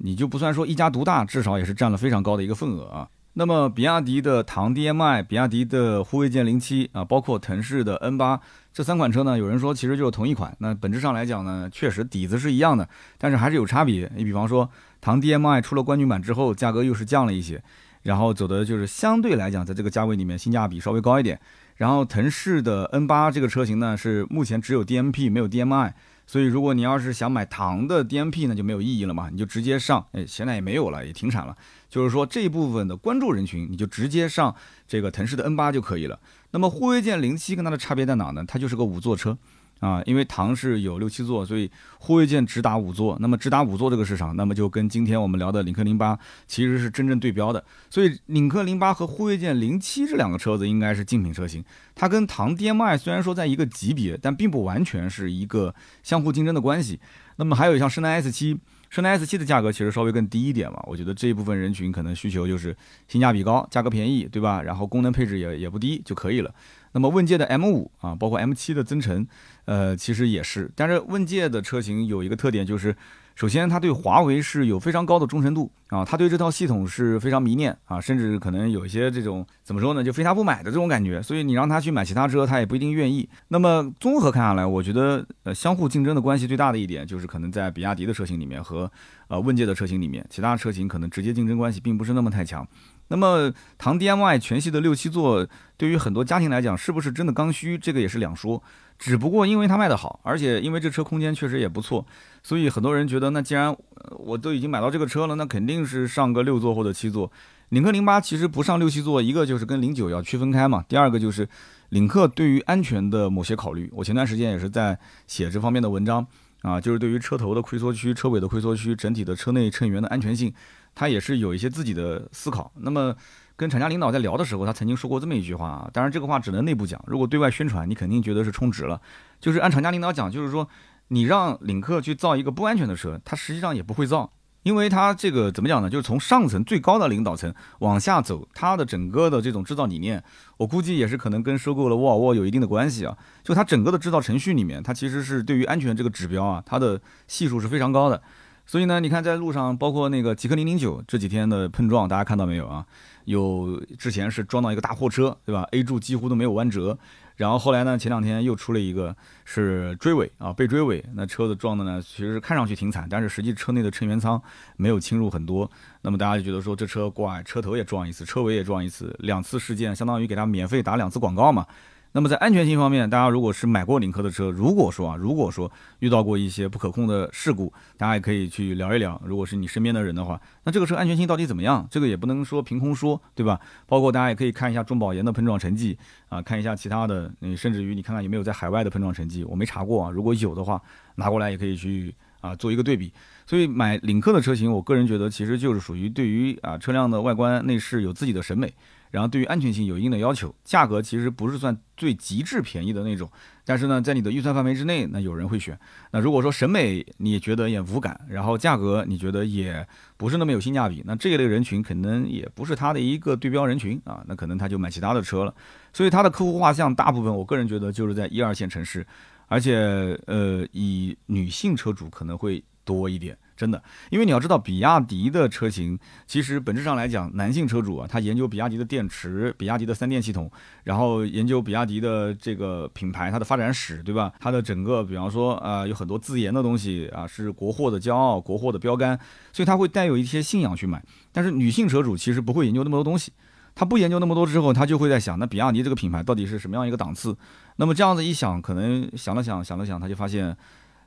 [0.02, 3.08] 你就不算说一家独大，至少也是占了非常高的一个份额啊。
[3.34, 8.40] 那么比亚迪的唐 DM-i、比亚迪的护卫舰零七啊，包括腾势的 N 八
[8.72, 10.54] 这三款车呢，有人说其实就是同一款。
[10.58, 12.88] 那本质上来讲呢，确实底子是一样的，
[13.18, 14.10] 但是还是有差别。
[14.16, 14.68] 你比方说
[15.00, 17.62] 唐 DM-i 出了冠军版之后，价格又是降了一些，
[18.02, 21.38] 然后走的就是相对来讲，在这个价位里面性价比稍微高一点。
[21.76, 25.92] 然后腾势的 N 八这个车型呢，是目前只有 DMP 没有 DMI，
[26.30, 31.56] 所以如果你要是想买唐的 DMP 呢，就没有意义了嘛，你就直接上，哎，现在也没有了，也停产了。
[31.88, 34.54] 就是说这一部分的关注人群，你就直接上
[34.86, 36.20] 这个腾势的 N 八就可以了。
[36.52, 38.44] 那么护卫舰零七跟它的差别在哪呢？
[38.46, 39.36] 它就是个五座车。
[39.80, 43.16] 啊，因为唐是有六七座，所以护卫舰只打五座。
[43.18, 47.64] 那么只打五座这个市场，那么就跟今天我们聊的领克零八其实是真正对标的。
[47.88, 51.64] 所以领克零八和护卫舰零七这两个车子应该是竞品车型。
[51.94, 57.00] 它跟唐 DM-i 虽然说在一个级别，但并不完全是一个相互竞争的关系。
[57.36, 58.58] 那么还有像圣诞 S 七，
[58.90, 60.78] 圣诞 S 七的价格其实稍微更低一点嘛。
[60.86, 62.76] 我觉得这一部分人群可能需求就是
[63.08, 64.60] 性价比高，价格便宜，对吧？
[64.62, 66.54] 然后功能配置也也不低就可以了。
[66.92, 69.26] 那么问界的 M 五啊，包括 M 七的增程，
[69.64, 70.70] 呃，其实也是。
[70.74, 72.94] 但是问界的车型有一个特点，就是
[73.36, 81.22] 首先它对华为是有非常高的忠诚度啊，它对这套系统是非常迷恋啊，甚至可能有一些这种怎么说呢，就非他不买的这种感觉。
[81.22, 83.28] 所以你让他去买其他车，他也不一定愿意。
[83.48, 88.90] 那么综合看下来，我觉得呃，相互竞争的关系最大的一点，就是可能在比亚迪的车型里面和
[89.28, 92.66] 呃问界的车型里面，其他车型可能直接竞争关系并不是那么太强。
[93.10, 95.46] 那么唐 DM-i 全系的六七座，
[95.76, 97.76] 对于很多家庭来讲，是不是真的刚需？
[97.76, 98.62] 这个也是两说。
[98.98, 102.04] 只不过因为它卖得好，而且因为这车空间确实也不错，
[102.42, 103.74] 所以很多人觉得，那既然
[104.10, 107.32] 我都已经买到这个车了，那肯定是上个六座或者七座。
[107.70, 111.48] 领克零八其实不上六七座，一个就是跟零九要区分开嘛，第二个就是
[111.88, 113.90] 领克对于安全的某些考虑。
[113.94, 116.26] 我前段时间也是在写这方面的文章
[116.62, 120.52] 啊，就是对于车头的溃缩区、车尾的溃缩区、整体的车内乘员的安全性。
[121.00, 122.70] 他也是有一些自己的思考。
[122.74, 123.16] 那么，
[123.56, 125.90] 跟厂家领导在聊的时候，他曾经说过这么一句话啊。
[125.94, 127.02] 当然，这个话只能内部讲。
[127.06, 129.00] 如果对外宣传，你肯定觉得是充值了。
[129.40, 130.68] 就是按厂家领导讲，就是说，
[131.08, 134.30] 你让领克去造一个不安全的车，他实际上也不会造
[134.62, 135.88] 因为它这个怎么讲呢？
[135.88, 140.22] 就是从上层最高的领导层往下走，它的整个的这种制造理念，
[140.58, 143.16] 我估计也是可能跟收购了沃尔沃有一定的关系啊。
[143.42, 148.22] 就它整个的制造程序里面，它其实是对于安全这个指标啊，它的系数是非常高的。
[148.70, 152.86] 所以呢，你看在路上，包括那个极氪零零九这几天的碰撞，大家看到没有啊？
[153.24, 156.96] 有之前是撞到一个大货车，对吧？A 柱几乎都没有弯折。
[157.34, 157.98] 然后后来呢？
[157.98, 161.04] 前两天又出了一个，是追尾啊，被追尾。
[161.14, 164.40] 那车子撞的呢，其实看上去挺惨，但是实际车内的乘员舱
[164.76, 165.68] 没有侵入很多。
[166.02, 171.66] 那么大家就觉得说，这车怪，车头也撞一次，车尾也撞一次，两次事件，相当于给他免费打两次广告嘛。
[172.12, 179.20] 那么在安全性方面，大家如果是买过领克的车，如果说啊，如果说遇到过一些不可控的事故，大家也可以去聊一聊。
[179.24, 181.86] 如果是你身边的人的话，那这个车安全性到底怎么样？
[181.88, 183.60] 这个也不能说凭空说，对吧？
[183.86, 185.96] 包括大家也可以看一下中保研的碰撞成绩
[186.28, 190.10] 啊，看一下其他的，你甚至于你看看有没有在海外的碰撞成绩，我没查过啊。
[190.10, 190.82] 如果有的话，
[191.14, 193.12] 拿过来也可以去啊做一个对比。
[193.46, 198.74] 所以买领克的车型，我个人觉得其实就是属于对于啊车辆的外观内饰有自己的审美。
[199.10, 203.30] 然后对于安全性有一定的要求，价格其实不是算最极致便宜的那种，
[203.64, 205.78] 但是呢，在你的预算范围之内，那有人会选。
[206.12, 209.86] 那如果说审美你觉得也无感，然后价格你觉得也
[210.16, 215.54] 不是那么有性价比，那这一类人群可能也不是他的一个对标人群啊，那可能他就买其他的车了。
[215.92, 219.04] 所以他的客户画像大部分，我个人觉得就是在一二线城市，
[219.48, 223.36] 而且呃，以女性车主可能会多一点。
[223.60, 230.50] 真的，因为你要知道，比亚迪的车型其实本质上来讲，男性车主啊，他研究比亚迪的电池、比亚迪的三电系统，
[230.84, 234.32] 然后研究比亚迪的这个品牌它的发展史，对吧？
[234.40, 239.18] 它的整个，比方说啊，有很多自研的东西啊，是国货的骄傲、国货的标杆，
[239.52, 241.04] 所以他会带有一些信仰去买。
[241.30, 243.30] 但是女性车主其实不会研究那么多东西，
[243.74, 247.36] 他不研究那么多之后，他就会在想，那比亚迪这个品牌到底是什么样一个档次？
[247.76, 250.56] 那么这样子一想，可能想了想，想了想，他就发现。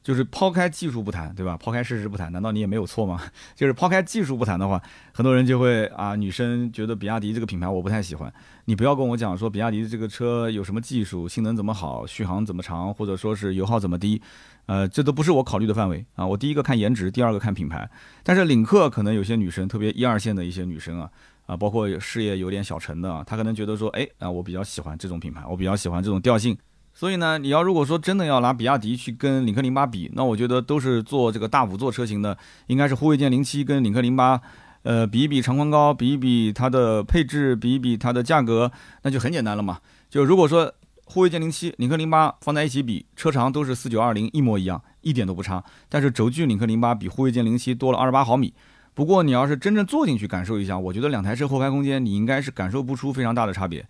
[0.03, 1.57] 就是抛开技术不谈，对吧？
[1.57, 3.21] 抛开事实不谈，难道你也没有错吗？
[3.55, 4.81] 就是抛开技术不谈的话，
[5.13, 8.31] 很多人就会啊，女生觉得比亚迪这个品牌我不太喜欢。
[8.65, 14.21] 你不要跟我讲说比亚迪这个车有什么技术，性能怎么好，续航怎么长，或者说是油耗怎么低，
[14.65, 16.27] 呃，这都不是我考虑的范围啊。
[16.27, 17.89] 我第一个看颜值，第二个看品牌。
[18.23, 21.09] 但是领克可能有些女生，特别一二线的一些女生啊，
[21.45, 26.57] 啊，包括事业有点小成的啊，她可能觉得说，哎啊，我比较喜欢这种品牌，我比较喜欢这种调性。
[26.93, 32.37] 所以呢，你要如果说真的要拿比亚迪去跟领克零八比，那我觉得都是做这个大五座车型的，
[32.67, 34.39] 应该是护卫舰零七跟领克零八，
[34.83, 38.71] 呃，比一比长宽高，比一比它的配置，比一比它的价格，
[39.01, 39.79] 那就很简单了嘛。
[40.09, 40.71] 就如果说
[41.05, 45.63] 护卫舰零七、领克零八放在一起比，车长都是四九二零，一模一样，一点都不差。
[45.89, 48.53] 但是轴距领克零八比护卫舰零七多了二十八毫米。
[48.93, 53.83] 不过你要是真正坐进去感受一下，我觉得两台车后排空间你应该是感受不出非常大的差别。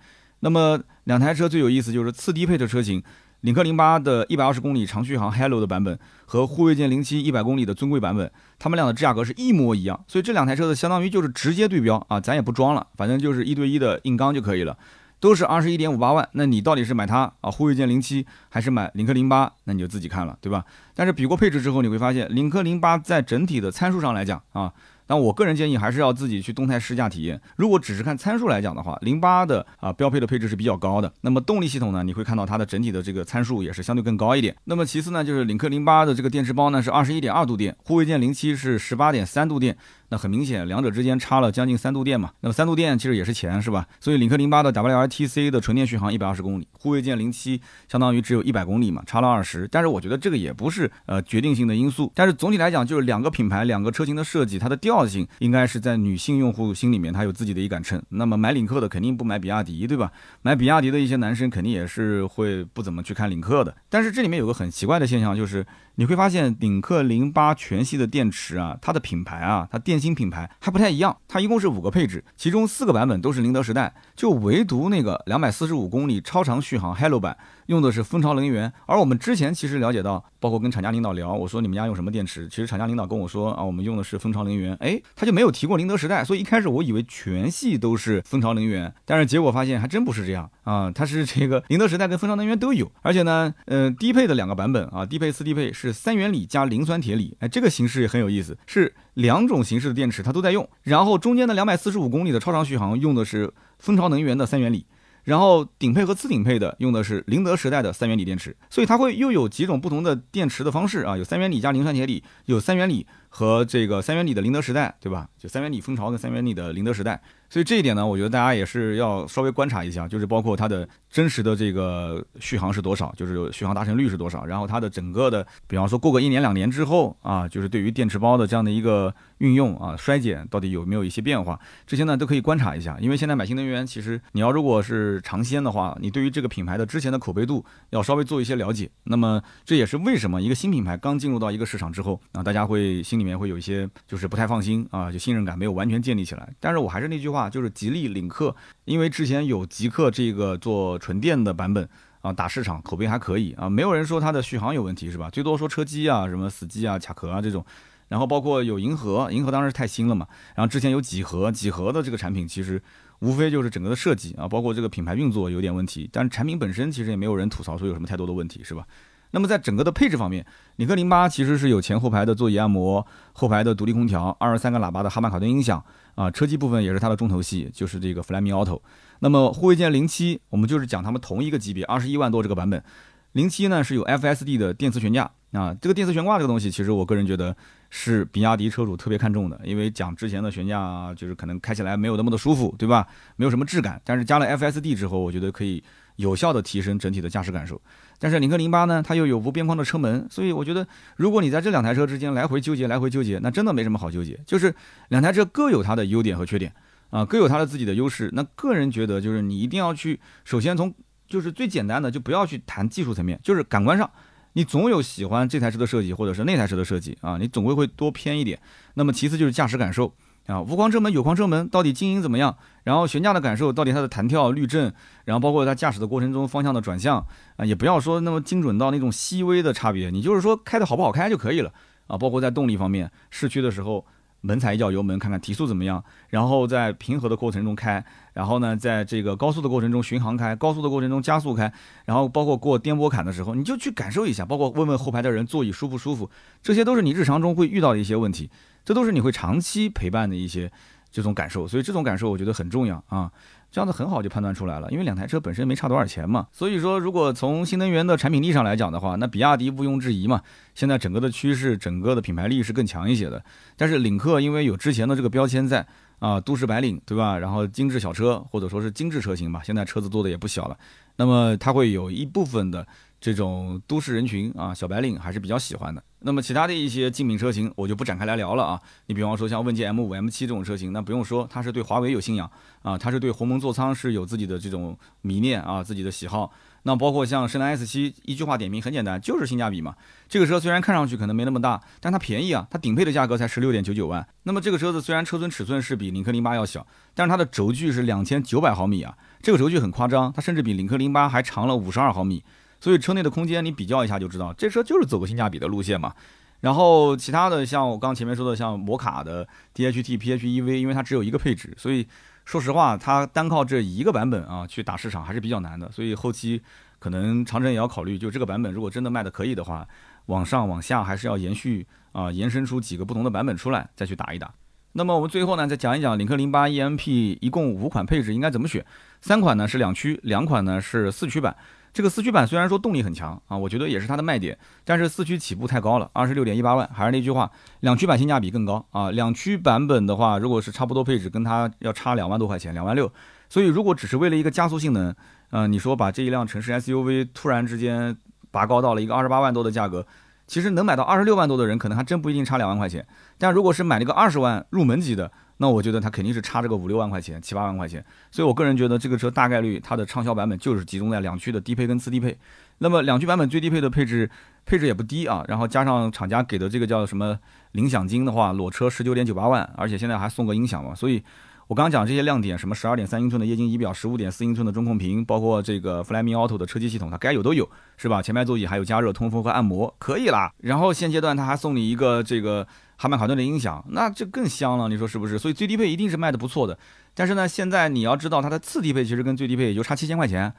[0.43, 3.01] 那么两台车最有意思就是次低配的车型，
[3.39, 8.29] 领克零八的一百二十公里长续航 Hello 的版本和护卫舰零七一百公里的尊贵版本，
[8.59, 14.77] 它们俩的价格是一模一样，所以这两台车子相当于就是直接对标啊，咱也不装了，反正就是一对一的硬刚就可以了，
[15.21, 20.65] 都是二十一点五八万，那你到底是买它啊护卫舰零七还是买领克零八，那你就自己看了，对吧？
[20.93, 24.73] 但是比过配置之后，你会发现领克零八在整体的参数上来讲啊。
[25.05, 27.39] 但我个人建议还是要自己去动态试驾体验。
[27.55, 31.11] 如果只是看参数来讲的话，零八的啊标配的配置是比较高的。
[31.21, 34.55] 那么动力系统呢，你会看到它的整体的这个参数也是相对更高一点。
[34.65, 39.77] 那么其次呢，就是领克零八的这个电池包呢是二十一点二度电，护卫舰零七是十八点三度电。
[40.09, 42.31] 那很明显，两者之间差了将近三度电嘛。
[42.41, 43.87] 那么三度电其实也是钱，是吧？
[43.99, 49.67] 所以领克零八的 WLTC 的纯电续航一百二十公里，护卫舰零七相当于只有一百公里嘛，差了二十。
[49.71, 52.11] 但是我觉得这个也不是呃决定性的因素。
[52.13, 58.01] 但是总体来讲，就是两个品牌、两个车型的设计，它的调性应该是在女性用户心里面，它有自己的一杆秤。
[58.09, 60.11] 那么买领克的肯定不买比亚迪，对吧？
[60.41, 63.75] 买比亚迪的一些男生肯定也是会不怎么去看领克的。
[63.89, 70.03] 但是这里面有个很奇怪的现象，就是你会发现领克零八全系的电池啊，它的品牌啊，它电。
[70.03, 77.37] 芯品牌还不太一样，它一共是五个配置，其中四个版本都是宁德时代，就唯独那个两百四十五公里超长续航 Hello 版
[77.67, 78.73] 用的是蜂巢能源。
[78.85, 82.49] 而我们之前其实了解到，包括跟厂家领导聊，我说你们家用什么电池？
[82.49, 84.75] 其实厂家领导跟我说啊，我们用的是蜂巢能源。
[84.81, 98.93] 哎，他就没有提过宁德时代，所以一开始我以为全系都是蜂巢能源，但是结果发现还真不是这样啊，它是这个宁德时代跟蜂巢能源都有，而且呢，嗯，低配的两个版本啊，低配、次低配是三元锂加磷酸铁锂，哎，这个形式也很有意思，是。
[99.15, 104.83] 两种形式的电池它都在用，然后中间的两百四十五公里的超长续航用的是蜂巢能源的三元锂，
[105.23, 113.05] 然后顶配和次顶配的用的是宁德时代的三元锂电池，所以它会又有几种不同的电池的方式啊，有三元锂加磷酸铁锂，有三元锂
[113.35, 115.27] 和这个三元锂的宁德时代，对吧？
[115.39, 117.19] 就三元锂蜂巢跟三元锂的宁德时代。
[117.49, 132.97] 所以这一点呢，我觉得大家也是要稍微观察一下，就是包括它的真实的这个续航是多少，就是续航达成率是多少，然后它的整个的，比方说过个一年两年之后啊，就是对于电池包的这样的一个运用啊，衰减到底有没有一些变化，这些呢都可以观察一下。
[132.99, 138.89] 因为现在买新能源，其实你要如果是尝鲜的话，你对于这个品牌的之前的口碑度要稍微做一些了解。
[139.03, 146.53] 那么这也是为什么一个新品牌刚进入到一个市场之后啊，大家会心里里面会有一些就是不太放心啊，就信任感没有完全建立起来。
[146.59, 148.55] 但是我还是那句话，就是吉利领克，
[148.85, 151.87] 因为之前有极客这个做纯电的版本。
[152.23, 155.29] 啊，打市场口碑还可以啊，没有人说它的续航有问题是吧？
[155.29, 157.65] 最多说车机啊，什么死机啊、卡壳啊这种。
[158.07, 160.25] 然后包括有银河，银河当然是太新了嘛。
[160.55, 162.81] 然后之前有几何，几何的这个产品其实
[163.19, 168.87] 无非就是整个的设计啊，包括这个品牌运作有点问题，但是产品本身其实也没有人吐槽说有什么太多的问题是吧？
[169.33, 173.03] 那么在整个的配置方面，领克零八其实是有前后排的座椅按摩，
[173.33, 178.79] 后排的独立空调，二十三个喇叭的哈曼卡顿音响啊，车机部分也是它的重头戏，就是这个 Flyme Auto。
[179.19, 182.83] 那么护卫舰零七，我们就是讲他们同一个级别，二十一万多这个版本，
[183.31, 187.55] 零七呢是有 FSD 的电磁悬架啊，这个电磁悬挂这个东西，其实我个人觉得
[187.89, 193.07] 是比亚迪车主特别看重的，因为讲之前的悬架就是可能开起来没有那么的舒服，对吧？
[193.35, 195.83] 没有什么质感，但是加了 FSD 之后，我觉得可以
[196.17, 197.81] 有效的提升整体的驾驶感受。
[198.23, 204.73] 但是领克零八呢，它又有无边框的车门，所以我觉得如果你在这两台车之间来回纠结，来回纠结，那真的没什么好纠结，就是
[205.09, 206.73] 两台车各有它的优点和缺点。
[207.09, 208.29] 啊，各有它的自己的优势。
[208.33, 210.91] 那个人觉得，就是你一定要去，首先从
[211.27, 214.09] 就是最简单的，就不要去谈技术层面，就是感官上，
[214.53, 218.57] 你总有喜欢这台车的设计，或者是那台车的设计啊，你总归会多偏一点。
[218.95, 220.11] 那么其次就是驾驶感受
[220.47, 222.55] 啊，无框车门、有框车门到底经营怎么样？
[222.83, 224.93] 然后悬架的感受到底它的弹跳、滤震，
[225.25, 227.25] 然后包括它驾驶的过程中方向的转向
[227.55, 231.71] 啊，也不要说那么精准到那种细微的差别，你就是说开的好不好开就可以了
[232.07, 232.17] 啊。
[232.17, 234.05] 包括在动力方面，市区的时候。
[234.45, 236.03] 猛踩一脚油门，看看提速怎么样。
[236.27, 241.71] 然后在平和的过程中开，然后呢，在这个高速的过程中巡航开，高速的过程中加速开，
[242.03, 246.29] 然后包括过颠簸坎的时候，你就去感受一下，包括问问后排的人座椅舒不舒服，
[246.61, 248.49] 这些都是你日常中会遇到的一些问题，
[248.83, 250.71] 这都是你会长期陪伴的一些
[251.11, 251.67] 这种感受。
[251.67, 253.31] 所以这种感受我觉得很重要啊。
[253.71, 260.43] 这样子很好就判断出来了，因为两台车本身没差多少钱嘛，所以说如果从新能源的产品力上来讲的话，那比亚迪毋庸置疑嘛。
[260.75, 263.43] 现在整个的趋势，整个的品牌力是更强一些的。
[263.75, 265.83] 但是领克因为有之前的这个标签在
[266.19, 267.35] 啊，都市白领对吧？
[267.39, 270.77] 然后精致小车或者说是精致车型吧，现在车子做的也不小了，
[271.15, 272.85] 那么它会有一部分的。
[273.23, 276.03] 这种都市人群啊，小白领还是比较喜欢的。
[276.19, 278.77] 那么其他的一些竞品车型，我就不展开来聊了啊。
[279.05, 282.51] 你比方说像问界 M5、M7 这种车型，那不用说，它是对华为有信仰
[282.81, 286.51] 啊，它是对鸿蒙座舱是有自己的这种迷恋啊，自己的喜好。
[286.81, 289.95] 那包括像深蓝 S7，一句话点评很简单，就是性价比嘛。
[290.27, 294.27] 这个车虽然看上去可能没那么大，但它便宜啊，它顶配的价格才十六点九九万。
[294.43, 302.43] 那么这个车子虽然车尊尺寸是比领克零八要小，但是它的轴距是两千九百毫米啊，这个轴距很夸张，它甚至比领克零八还长了五十二毫米。
[302.83, 306.13] 所以车内的空间你比较一下就知道，这车就是走个性价比的路线嘛。
[306.59, 312.05] 然后其他的像我刚前面说的，像摩卡的 DHT PHEV，因为它只有一个配置，所以
[312.43, 315.89] 说实话，它单靠这一个版本啊去打市场还是比较难的。
[315.93, 316.61] 所以后期
[316.99, 319.87] 可能长城也要考虑，就这个版本如果真的卖的可以的话，
[320.25, 324.53] 往上往下还是要延续啊，延伸出几个不同的版本出来再去打一打。
[324.91, 328.85] 那么我们最后呢再讲一讲领克零八 EMP 一共五款配置应该怎么选，
[329.21, 331.55] 三款呢是两驱，两款呢是四驱版。
[331.93, 336.89] 这个四驱版虽然说动力很强啊，我觉得也是它的卖点，但是四驱起步太高了，二十六点一八万。
[336.91, 339.11] 还是那句话，两驱版性价比更高啊。
[339.11, 343.11] 两驱版本的话，如果是差不多配置，跟它要差两万多块钱，两万六。
[343.47, 345.13] 所以如果只是为了一个加速性能，
[345.51, 348.17] 嗯，你说把这一辆城市 SUV 突然之间
[348.49, 350.03] 拔高到了一个二十八万多的价格，
[350.47, 353.05] 其实能买到二十六万多的人，可能还真不一定差两万块钱。
[353.37, 362.35] 但如果是买那个二十万入门级的，那我觉得它肯定是差这个五六万块钱、七八万块钱，所以我个人觉得这个车大概率它的畅销版本就是集中在两驱的低配跟次低配。
[362.79, 364.29] 那么两驱版本最低配的配置
[364.65, 367.37] 配置也不低啊，然后加上厂家给的这个叫什么
[367.73, 371.23] 领享金的话，裸车十九点九八万，而且现在还送个音响嘛，所以
[371.67, 378.21] 我刚刚讲这些亮点，什么十二点三英寸的液晶仪表、十五点四英寸的中控屏，包括这个 Flyme Auto 的车机系统，它该有都有，是吧？
[378.21, 380.51] 前排座椅还有加热、通风和按摩，可以啦。
[380.57, 382.67] 然后现阶段它还送你一个这个。
[383.03, 385.37] 哈曼卡顿的音响，那这更香了，你说是不是？
[385.37, 386.79] 所以最低配一定是卖的不错的。
[387.13, 390.53] 但是呢，现在你要知道，它的次低配其实跟最低配也就差七千块钱。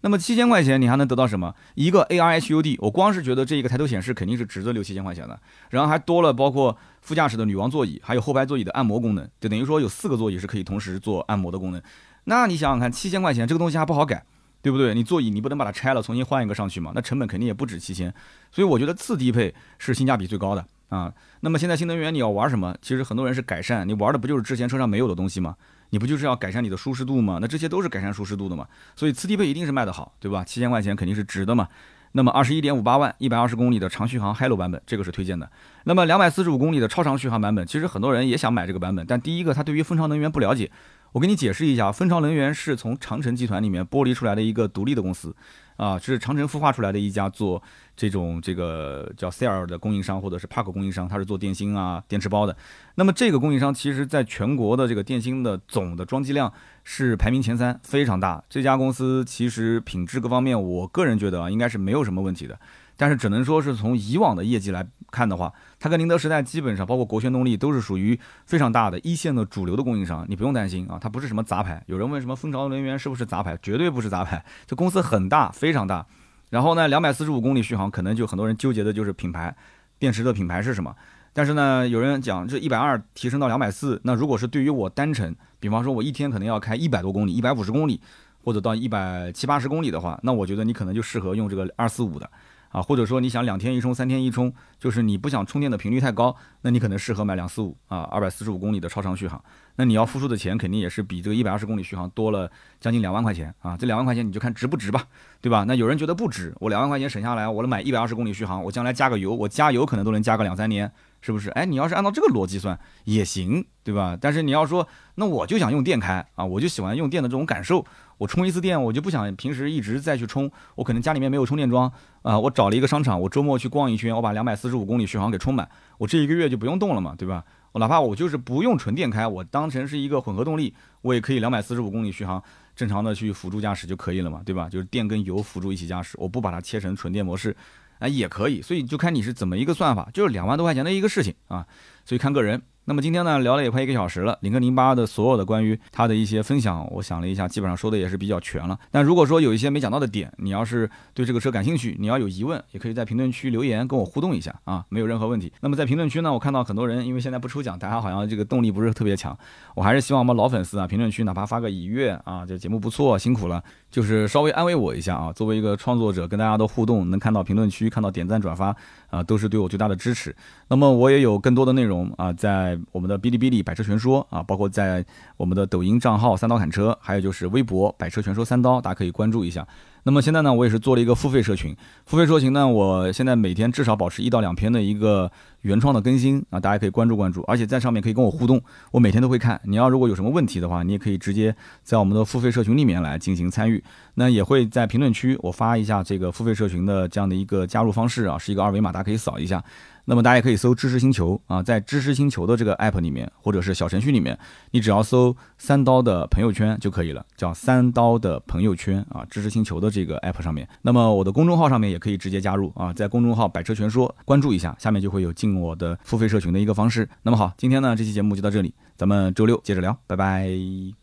[0.00, 1.54] 那么七千块钱你还能得到什么？
[1.74, 5.38] 一个 AR HUD，我光是觉得这一个抬头显示肯定是值得六七千块钱的。
[5.68, 11.82] 然后还多了包括副驾驶的女王座椅，还有后排座椅的按摩功能，就等于说有四个座椅是可以同时做按摩的功能。
[12.24, 14.24] 那你想想看，七千块钱这个东西还不好改，
[14.62, 14.94] 对不对？
[14.94, 16.92] 你座椅你不能把它拆了重新换一个上去嘛？
[16.94, 18.10] 那成本肯定也不止七千。
[18.50, 20.64] 所以我觉得次低配是性价比最高的。
[20.92, 22.76] 啊，那么现在新能源你要玩什么？
[22.82, 25.56] 其实很多人是改善，你玩的不就是之前车上没有的东西吗？
[25.88, 27.38] 你不就是要改善你的舒适度吗？
[27.40, 28.66] 那这些都是改善舒适度的嘛。
[28.94, 30.44] 所以次低配一定是卖得好，对吧？
[30.44, 31.66] 七千块钱肯定是值的嘛。
[32.12, 35.50] 那么二十一点五八万一百二十公里的长续航 Hello 版本，这个是推荐的。
[35.84, 40.70] 那么两百四十五公里的超长续航版本，其实很多人也想买这个版本，但第一个他对于蜂巢能源不了解，
[41.12, 45.34] 我给你解释一下，蜂巢能源是从长城集团里面剥离出来的一个独立的公司。
[45.82, 47.60] 啊，是长城孵化出来的一家做
[47.96, 52.56] 这种这个叫 Cell 的供应商，或者是 Park 供应商，它是做电芯啊、电池包的。
[52.94, 56.52] 那么这个供应商其实在全国的这个电芯的总的装机量
[56.84, 58.40] 是排名前三，非常大。
[58.48, 62.56] 这家公司其实品质各方面，我个人觉得啊，应该是没有什么问题的。
[63.02, 71.82] 但是只能说是从以往的业绩来看的话，它跟宁德时代基本上，包括国轩动力都是属于非常大的一线的主流的供应商，你不用担心啊，它不是什么杂牌。
[71.88, 73.58] 有人问什么蜂巢能源是不是杂牌？
[73.60, 76.06] 绝对不是杂牌，这公司很大，非常大。
[76.50, 79.52] 然后呢，两百四十五公里续航，可能就很多人纠结的就是品牌，
[79.98, 80.94] 电池的品牌是什么？
[81.32, 88.00] 但是呢，有人讲这一百二提升到两百四，那如果是对于我单程，比方说我一天可能要开一百多公里，一百五十公里，
[88.44, 92.30] 或者到一百七八十公里的话，那我觉得你可能就适合用这个二四五的。
[92.72, 99.42] 啊，或者说你想两天一充、三天一充，就是你不想充电的频率太高，那你可能适合买两四五啊，二百四十五公里的超长续航。
[99.76, 103.74] 那你要付出的钱肯定也是比这个一百二十公里续航多了将近两万块钱啊。
[103.76, 105.04] 这两万块钱你就看值不值吧，
[105.40, 105.64] 对吧？
[105.68, 111.50] 那有人觉得不值，我两万块钱省下来，我能买一百二十公里续航，我将来加个油，我加油可能都能加个两三年，是不是？
[111.50, 114.16] 哎，你要是按照这个逻辑算也行，对吧？
[114.20, 117.84] 但是你要说，那我就想用电开啊，我就喜欢用电的这种感受。
[118.22, 120.48] 我充一次电，我就不想平时一直再去充。
[120.76, 121.92] 我可能家里面没有充电桩
[122.22, 125.68] 啊，我找了一个商场，我周末去逛一圈，我把两百四十五公里续航给充满，
[125.98, 127.42] 我这一个月就不用动了嘛，对吧？
[127.72, 132.40] 我哪怕我就是不用纯电开，我当成是一个混合动力，我也可以两百四十五公里续航
[132.76, 134.68] 正常的去辅助驾驶就可以了嘛，对吧？
[134.68, 137.56] 就是电跟油辅助一起驾驶，我不把它切成纯电模式，
[137.98, 138.62] 啊也可以。
[138.62, 141.66] 所以就看你是怎么一个算法，就是两万多块钱的一个事情啊，
[142.04, 142.62] 所以看个人。
[142.84, 144.36] 那么今天呢，聊了也快一个小时了。
[144.40, 148.76] 领克零八的所有的关于它的一些分享，我想了一下，基本上说的也是比较全了。
[148.90, 155.52] 但如果说有一些没讲到的点，你要是对这个车感兴趣，你要有疑问，也可以在评论区留言跟我互动一下啊，没有任何问题。
[155.60, 159.38] 那么在评论区呢，我看到很多人，因为现在不抽奖，大家好像这个动力不是特别强。
[159.76, 163.62] 我还是希望我们老粉丝啊，评论区哪怕发个已阅啊，这节目不错，辛苦了，
[163.92, 165.32] 就是稍微安慰我一下啊。
[165.32, 168.74] 作为一个创作者，跟大家的互动，能看到评论区，看到点赞转发
[169.08, 170.34] 啊，都是对我最大的支持。
[170.66, 173.62] 那么我也有更多的内容啊，在我们的哔哩哔哩。
[173.62, 175.04] 百车全说啊，包括在
[175.36, 179.68] 我们的抖音账号三刀砍车，还有就是微博百车全说三刀，大家可以关注一下。
[180.04, 181.76] 那么现在呢，我也是做了一个付费社群，
[182.06, 185.30] 付费社群呢，我现在每天至少保持一到两篇的一个
[185.60, 189.60] 原创的更新啊，大家可以关注关注，而且在上面可以跟我互动，我每天都会看。
[189.64, 193.82] 你要如果有什么问题的话，你也可以直接在我们的付费社群里面来进行参与。
[194.14, 199.62] 那也会在评论区我发一下这个付费社群的这样的一个加入方式啊，是一个二维码，大家可以扫一下。
[200.04, 204.38] 那么大家也可以搜知识星球啊，在知识星球的这个 app 里面，或者是小程序里面，
[204.72, 210.68] 你只要搜三刀的朋友圈就可以了，叫三刀的朋友圈啊，知识星球的这个 app 上面。
[210.82, 217.08] 那么我的公众号上面也可以直接加入啊，在公众号百车全说关注一下，下面就会有进我的付费社群的一个方式。
[217.22, 221.01] 那么好，今天呢这期节目就到这里，咱们周六接着聊，拜拜。